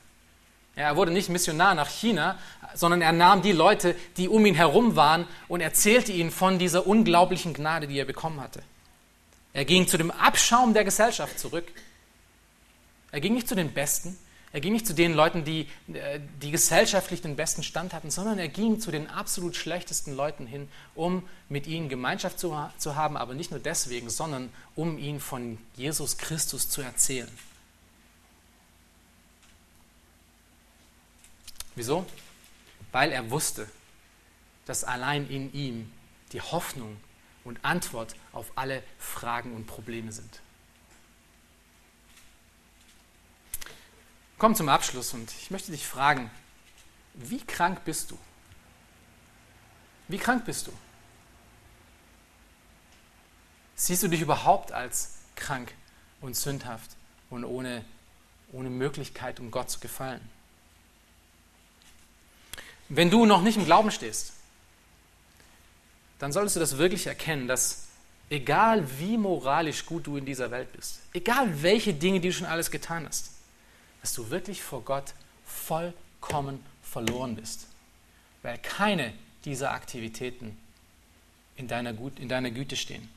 [0.75, 2.37] Er wurde nicht Missionar nach China,
[2.73, 6.87] sondern er nahm die Leute, die um ihn herum waren, und erzählte ihnen von dieser
[6.87, 8.63] unglaublichen Gnade, die er bekommen hatte.
[9.53, 11.65] Er ging zu dem Abschaum der Gesellschaft zurück.
[13.11, 14.17] Er ging nicht zu den Besten,
[14.53, 18.37] er ging nicht zu den Leuten, die, äh, die gesellschaftlich den besten Stand hatten, sondern
[18.37, 23.17] er ging zu den absolut schlechtesten Leuten hin, um mit ihnen Gemeinschaft zu, zu haben,
[23.17, 27.29] aber nicht nur deswegen, sondern um ihnen von Jesus Christus zu erzählen.
[31.75, 32.05] Wieso?
[32.91, 33.69] Weil er wusste,
[34.65, 35.91] dass allein in ihm
[36.31, 36.97] die Hoffnung
[37.43, 40.41] und Antwort auf alle Fragen und Probleme sind.
[44.37, 46.29] Komm zum Abschluss und ich möchte dich fragen,
[47.13, 48.17] wie krank bist du?
[50.07, 50.73] Wie krank bist du?
[53.75, 55.73] Siehst du dich überhaupt als krank
[56.21, 56.91] und sündhaft
[57.29, 57.83] und ohne,
[58.51, 60.21] ohne Möglichkeit, um Gott zu gefallen.
[62.89, 64.33] Wenn du noch nicht im Glauben stehst,
[66.19, 67.87] dann solltest du das wirklich erkennen, dass
[68.29, 72.71] egal wie moralisch gut du in dieser Welt bist, egal welche Dinge du schon alles
[72.71, 73.31] getan hast,
[74.01, 75.13] dass du wirklich vor Gott
[75.45, 77.67] vollkommen verloren bist,
[78.41, 79.13] weil keine
[79.45, 80.57] dieser Aktivitäten
[81.55, 83.09] in deiner, Gut, in deiner Güte stehen.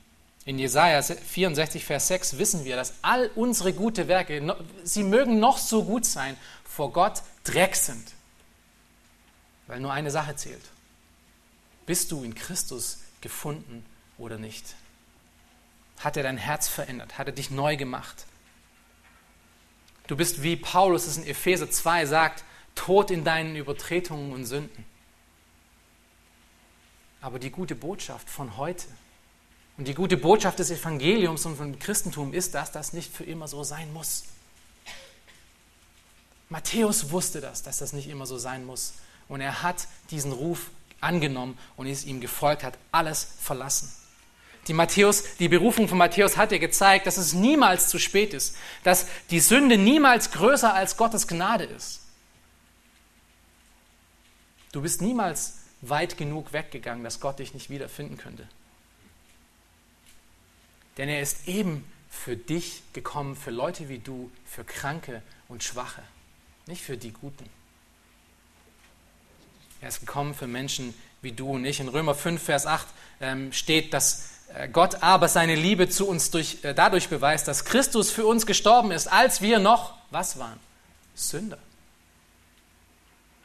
[0.45, 5.57] In Jesaja 64, Vers 6 wissen wir, dass all unsere gute Werke, sie mögen noch
[5.57, 8.13] so gut sein, vor Gott Dreck sind.
[9.67, 10.63] Weil nur eine Sache zählt.
[11.85, 13.85] Bist du in Christus gefunden
[14.17, 14.75] oder nicht?
[15.99, 17.17] Hat er dein Herz verändert?
[17.17, 18.25] Hat er dich neu gemacht?
[20.07, 22.43] Du bist wie Paulus es in Epheser 2 sagt,
[22.75, 24.85] tot in deinen Übertretungen und Sünden.
[27.19, 28.85] Aber die gute Botschaft von heute
[29.77, 33.47] und die gute Botschaft des Evangeliums und vom Christentum ist, dass das nicht für immer
[33.47, 34.25] so sein muss.
[36.49, 38.93] Matthäus wusste das, dass das nicht immer so sein muss.
[39.27, 40.69] Und er hat diesen Ruf
[41.01, 43.91] angenommen und ist ihm gefolgt, hat alles verlassen.
[44.67, 48.55] Die, Matthäus, die Berufung von Matthäus hat dir gezeigt, dass es niemals zu spät ist,
[48.83, 52.01] dass die Sünde niemals größer als Gottes Gnade ist.
[54.73, 58.47] Du bist niemals weit genug weggegangen, dass Gott dich nicht wiederfinden könnte.
[60.97, 66.01] Denn er ist eben für dich gekommen, für Leute wie du, für Kranke und Schwache,
[66.65, 67.56] nicht für die Guten.
[69.81, 71.79] Er ist gekommen für Menschen wie du und ich.
[71.79, 72.87] In Römer 5, Vers 8
[73.21, 77.65] ähm, steht, dass äh, Gott aber seine Liebe zu uns durch, äh, dadurch beweist, dass
[77.65, 80.59] Christus für uns gestorben ist, als wir noch, was waren?
[81.15, 81.57] Sünder.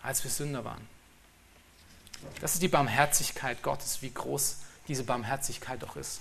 [0.02, 0.86] Als wir Sünder waren.
[2.40, 4.58] Das ist die Barmherzigkeit Gottes, wie groß
[4.88, 6.20] diese Barmherzigkeit doch ist.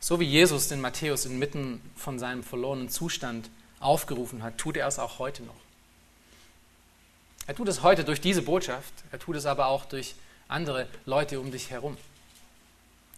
[0.00, 3.50] So wie Jesus den Matthäus inmitten von seinem verlorenen Zustand
[3.80, 5.54] aufgerufen hat, tut er es auch heute noch.
[7.46, 10.14] Er tut es heute durch diese Botschaft, er tut es aber auch durch
[10.46, 11.96] andere Leute um dich herum.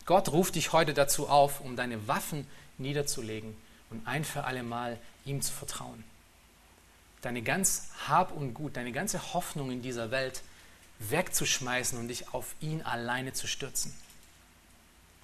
[0.06, 2.46] Gott ruft dich heute dazu auf, um deine Waffen
[2.78, 3.54] niederzulegen
[3.90, 6.02] und ein für alle Mal ihm zu vertrauen.
[7.20, 10.42] Deine ganz Hab und Gut, deine ganze Hoffnung in dieser Welt
[10.98, 13.92] wegzuschmeißen und dich auf ihn alleine zu stürzen.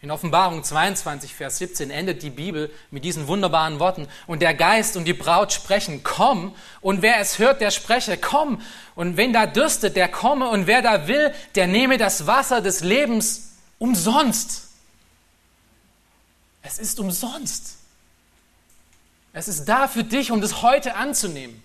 [0.01, 4.07] In Offenbarung 22, Vers 17 endet die Bibel mit diesen wunderbaren Worten.
[4.29, 6.55] Und der Geist und die Braut sprechen, komm.
[6.81, 8.63] Und wer es hört, der spreche, komm.
[8.95, 10.49] Und wenn da dürstet, der komme.
[10.51, 14.69] Und wer da will, der nehme das Wasser des Lebens umsonst.
[16.63, 17.79] Es ist umsonst.
[19.33, 21.61] Es ist da für dich, um das heute anzunehmen.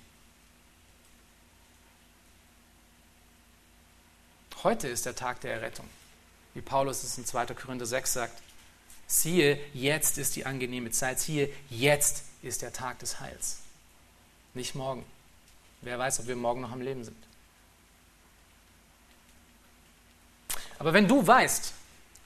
[4.64, 5.88] Heute ist der Tag der Errettung
[6.54, 7.48] wie Paulus es in 2.
[7.48, 8.42] Korinther 6 sagt.
[9.08, 11.20] Siehe, jetzt ist die angenehme Zeit.
[11.20, 13.60] Siehe, jetzt ist der Tag des Heils.
[14.54, 15.06] Nicht morgen.
[15.82, 17.18] Wer weiß, ob wir morgen noch am Leben sind.
[20.80, 21.74] Aber wenn du weißt,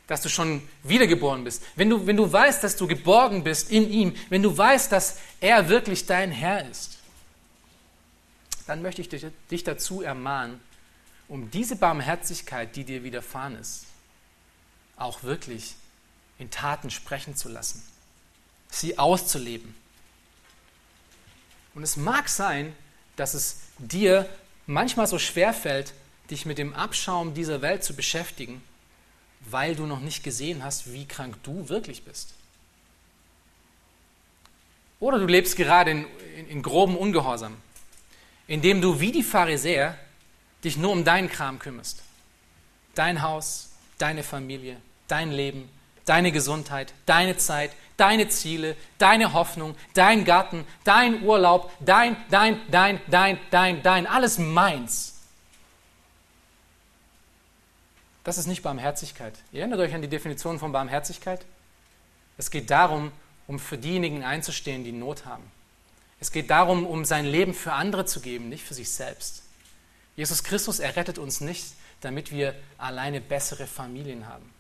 [0.07, 3.89] dass du schon wiedergeboren bist, wenn du, wenn du weißt, dass du geborgen bist in
[3.89, 6.97] ihm, wenn du weißt, dass er wirklich dein Herr ist,
[8.67, 10.61] dann möchte ich dich dazu ermahnen,
[11.27, 13.86] um diese Barmherzigkeit, die dir widerfahren ist,
[14.97, 15.75] auch wirklich
[16.39, 17.81] in Taten sprechen zu lassen,
[18.69, 19.75] sie auszuleben.
[21.73, 22.75] Und es mag sein,
[23.15, 24.27] dass es dir
[24.65, 25.93] manchmal so schwer fällt,
[26.29, 28.61] dich mit dem Abschaum dieser Welt zu beschäftigen,
[29.41, 32.33] weil du noch nicht gesehen hast, wie krank du wirklich bist.
[34.99, 37.55] Oder du lebst gerade in, in, in grobem Ungehorsam,
[38.47, 39.97] indem du wie die Pharisäer
[40.63, 42.01] dich nur um deinen Kram kümmerst.
[42.95, 43.69] Dein Haus,
[43.99, 45.69] deine Familie, dein Leben,
[46.05, 52.99] deine Gesundheit, deine Zeit, deine Ziele, deine Hoffnung, dein Garten, dein Urlaub, dein, dein, dein,
[53.09, 55.15] dein, dein, dein, alles meins.
[58.23, 59.33] Das ist nicht Barmherzigkeit.
[59.51, 61.45] Ihr erinnert euch an die Definition von Barmherzigkeit?
[62.37, 63.11] Es geht darum,
[63.47, 65.49] um für diejenigen einzustehen, die Not haben.
[66.19, 69.43] Es geht darum, um sein Leben für andere zu geben, nicht für sich selbst.
[70.15, 74.51] Jesus Christus errettet uns nicht, damit wir alleine bessere Familien haben.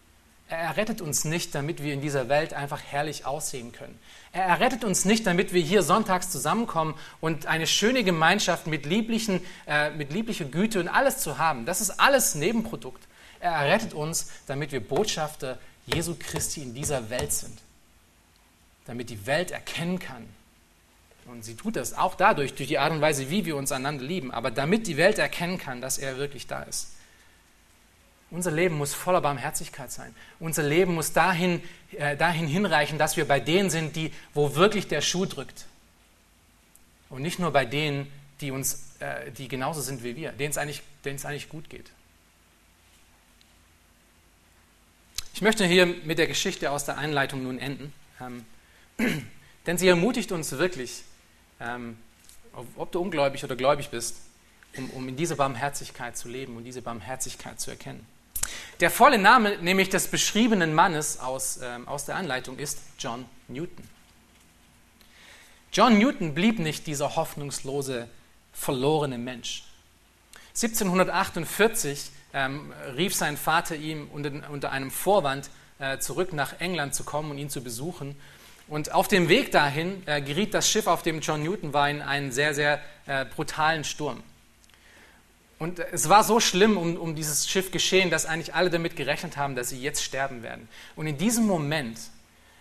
[0.49, 3.99] Er errettet uns nicht, damit wir in dieser Welt einfach herrlich aussehen können.
[4.31, 9.41] Er errettet uns nicht, damit wir hier sonntags zusammenkommen und eine schöne Gemeinschaft mit, lieblichen,
[9.67, 11.65] äh, mit lieblicher Güte und alles zu haben.
[11.65, 13.03] Das ist alles Nebenprodukt.
[13.41, 17.57] Er errettet uns, damit wir Botschafter Jesu Christi in dieser Welt sind.
[18.85, 20.29] Damit die Welt erkennen kann.
[21.25, 24.05] Und sie tut das auch dadurch, durch die Art und Weise, wie wir uns einander
[24.05, 24.31] lieben.
[24.31, 26.87] Aber damit die Welt erkennen kann, dass er wirklich da ist
[28.29, 30.13] Unser Leben muss voller Barmherzigkeit sein.
[30.39, 31.61] Unser Leben muss dahin,
[31.93, 35.65] äh, dahin hinreichen, dass wir bei denen sind, die, wo wirklich der Schuh drückt.
[37.09, 38.11] Und nicht nur bei denen,
[38.41, 41.89] die, uns, äh, die genauso sind wie wir, denen es eigentlich, eigentlich gut geht.
[45.33, 48.45] Ich möchte hier mit der Geschichte aus der Einleitung nun enden, ähm,
[49.65, 51.03] denn sie ermutigt uns wirklich,
[51.61, 51.97] ähm,
[52.75, 54.17] ob du ungläubig oder gläubig bist,
[54.75, 58.05] um, um in dieser Barmherzigkeit zu leben und diese Barmherzigkeit zu erkennen.
[58.79, 63.87] Der volle Name nämlich des beschriebenen Mannes aus, ähm, aus der Anleitung ist John Newton.
[65.73, 68.07] John Newton blieb nicht dieser hoffnungslose,
[68.53, 69.63] verlorene Mensch.
[70.49, 75.49] 1748 ähm, rief sein Vater ihm unter, unter einem Vorwand
[75.79, 78.15] äh, zurück nach England zu kommen und ihn zu besuchen.
[78.67, 82.01] Und auf dem Weg dahin äh, geriet das Schiff, auf dem John Newton war, in
[82.01, 84.21] einen sehr, sehr äh, brutalen Sturm.
[85.59, 89.37] Und es war so schlimm um, um dieses Schiff geschehen, dass eigentlich alle damit gerechnet
[89.37, 90.69] haben, dass sie jetzt sterben werden.
[90.95, 91.99] Und in diesem Moment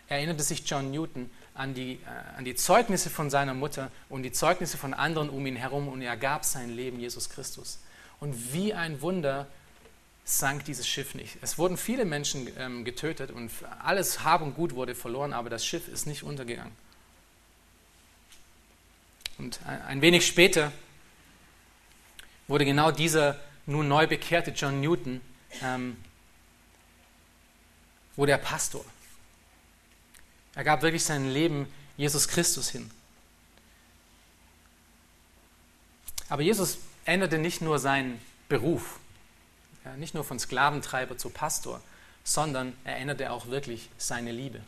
[0.09, 4.33] erinnerte sich John Newton an die, äh, an die Zeugnisse von seiner Mutter und die
[4.33, 7.79] Zeugnisse von anderen um ihn herum und er gab sein Leben Jesus Christus.
[8.19, 9.47] Und wie ein Wunder
[10.25, 11.37] sank dieses Schiff nicht.
[11.43, 13.51] Es wurden viele Menschen ähm, getötet und
[13.83, 16.73] alles Hab und Gut wurde verloren, aber das Schiff ist nicht untergegangen.
[19.39, 20.73] Und ein, ein wenig später
[22.49, 25.21] wurde genau dieser nun neu bekehrte John Newton,
[25.63, 25.97] ähm,
[28.15, 28.85] wurde er Pastor.
[30.55, 31.67] Er gab wirklich sein Leben
[31.97, 32.91] Jesus Christus hin.
[36.29, 38.99] Aber Jesus änderte nicht nur seinen Beruf,
[39.85, 41.81] ja, nicht nur von Sklaventreiber zu Pastor,
[42.25, 44.61] sondern er änderte auch wirklich seine Liebe.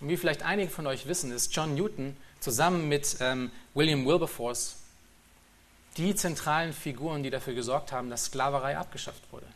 [0.00, 4.81] Und wie vielleicht einige von euch wissen, ist John Newton zusammen mit ähm, William Wilberforce
[5.96, 9.46] die zentralen Figuren, die dafür gesorgt haben, dass Sklaverei abgeschafft wurde.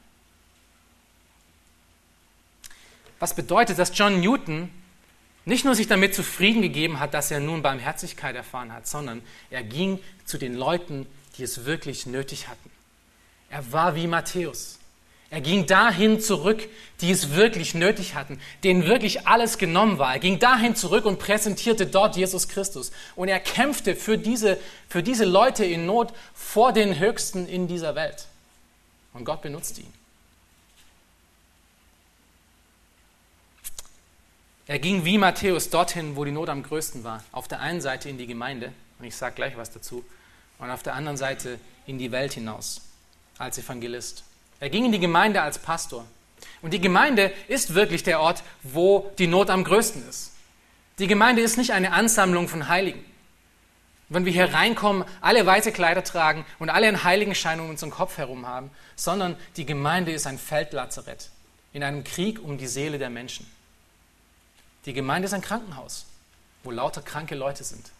[3.19, 4.71] Was bedeutet, dass John Newton
[5.47, 9.63] nicht nur sich damit zufrieden gegeben hat, dass er nun Barmherzigkeit erfahren hat, sondern er
[9.63, 11.07] ging zu den Leuten,
[11.37, 12.71] die es wirklich nötig hatten.
[13.49, 14.79] Er war wie Matthäus.
[15.31, 16.69] Er ging dahin zurück,
[17.01, 20.13] die es wirklich nötig hatten, denen wirklich alles genommen war.
[20.13, 22.93] Er ging dahin zurück und präsentierte dort Jesus Christus.
[23.17, 24.59] Und er kämpfte für diese,
[24.89, 28.27] für diese Leute in Not vor den Höchsten in dieser Welt.
[29.13, 29.93] Und Gott benutzt ihn.
[34.69, 37.23] Er ging wie Matthäus dorthin, wo die Not am größten war.
[37.33, 40.05] Auf der einen Seite in die Gemeinde, und ich sage gleich was dazu,
[40.59, 42.81] und auf der anderen Seite in die Welt hinaus
[43.39, 44.25] als Evangelist.
[44.61, 46.05] Er ging in die Gemeinde als Pastor.
[46.63, 50.33] Und die Gemeinde ist wirklich der Ort, wo die Not am größten ist.
[50.99, 53.05] Die Gemeinde ist nicht eine Ansammlung von Heiligen.
[54.09, 58.19] Wenn wir hier reinkommen, alle weiße Kleider tragen und alle einen Heiligenschein um unseren Kopf
[58.19, 61.31] herum haben, sondern die Gemeinde ist ein Feldlazarett
[61.73, 63.47] in einem Krieg um die Seele der Menschen.
[64.87, 66.07] Die Gemeinde ist ein Krankenhaus,
[66.63, 67.91] wo lauter kranke Leute sind,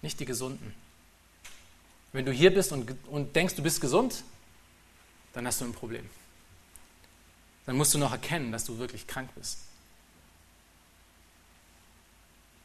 [0.00, 0.74] nicht die Gesunden.
[2.12, 4.24] Wenn du hier bist und, und denkst, du bist gesund,
[5.32, 6.08] dann hast du ein Problem.
[7.66, 9.58] Dann musst du noch erkennen, dass du wirklich krank bist.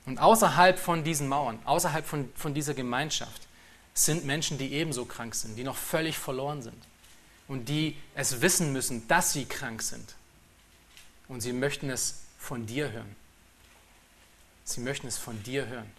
[0.05, 3.47] Und außerhalb von diesen Mauern, außerhalb von, von dieser Gemeinschaft,
[3.93, 6.82] sind Menschen, die ebenso krank sind, die noch völlig verloren sind
[7.47, 10.15] und die es wissen müssen, dass sie krank sind.
[11.28, 13.15] Und sie möchten es von dir hören.
[14.63, 15.91] Sie möchten es von dir hören.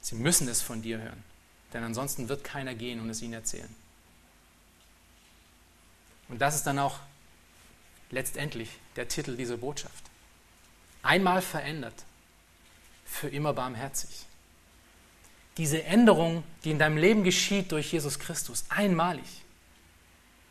[0.00, 1.24] Sie müssen es von dir hören.
[1.72, 3.74] Denn ansonsten wird keiner gehen und es ihnen erzählen.
[6.32, 6.98] Und das ist dann auch
[8.10, 10.02] letztendlich der Titel dieser Botschaft.
[11.02, 12.06] Einmal verändert,
[13.04, 14.24] für immer barmherzig.
[15.58, 19.26] Diese Änderung, die in deinem Leben geschieht durch Jesus Christus, einmalig,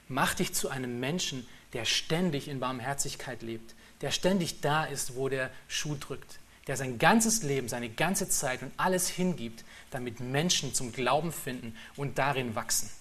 [0.08, 5.30] macht dich zu einem Menschen, der ständig in Barmherzigkeit lebt, der ständig da ist, wo
[5.30, 10.76] der Schuh drückt, der sein ganzes Leben, seine ganze Zeit und alles hingibt, damit Menschen
[10.76, 12.92] zum Glauben finden und darin wachsen.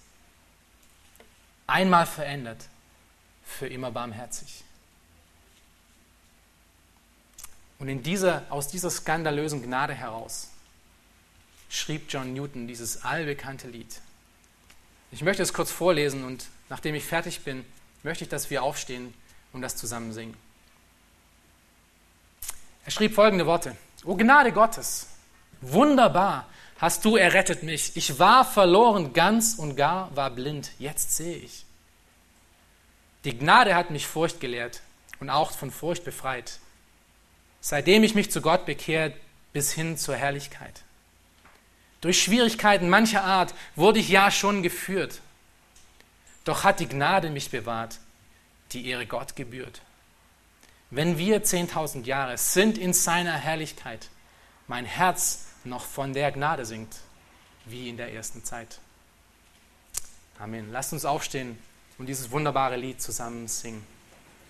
[1.70, 2.66] Einmal verändert,
[3.44, 4.64] für immer barmherzig.
[7.78, 10.48] Und in dieser, aus dieser skandalösen Gnade heraus
[11.68, 14.00] schrieb John Newton dieses allbekannte Lied.
[15.12, 17.64] Ich möchte es kurz vorlesen und nachdem ich fertig bin,
[18.02, 19.14] möchte ich, dass wir aufstehen
[19.52, 20.36] und das zusammen singen.
[22.84, 23.76] Er schrieb folgende Worte.
[24.04, 25.06] O Gnade Gottes,
[25.60, 26.48] wunderbar
[26.80, 27.92] hast du errettet mich.
[27.94, 30.70] Ich war verloren ganz und gar, war blind.
[30.78, 31.66] Jetzt sehe ich.
[33.24, 34.80] Die Gnade hat mich Furcht gelehrt
[35.20, 36.58] und auch von Furcht befreit.
[37.60, 39.14] Seitdem ich mich zu Gott bekehrt
[39.52, 40.82] bis hin zur Herrlichkeit.
[42.00, 45.20] Durch Schwierigkeiten mancher Art wurde ich ja schon geführt.
[46.44, 47.98] Doch hat die Gnade mich bewahrt,
[48.72, 49.82] die Ehre Gott gebührt.
[50.88, 54.08] Wenn wir 10.000 Jahre sind in seiner Herrlichkeit,
[54.66, 56.96] mein Herz noch von der Gnade singt,
[57.64, 58.80] wie in der ersten Zeit.
[60.38, 60.70] Amen.
[60.72, 61.58] Lasst uns aufstehen
[61.98, 63.84] und dieses wunderbare Lied zusammen singen.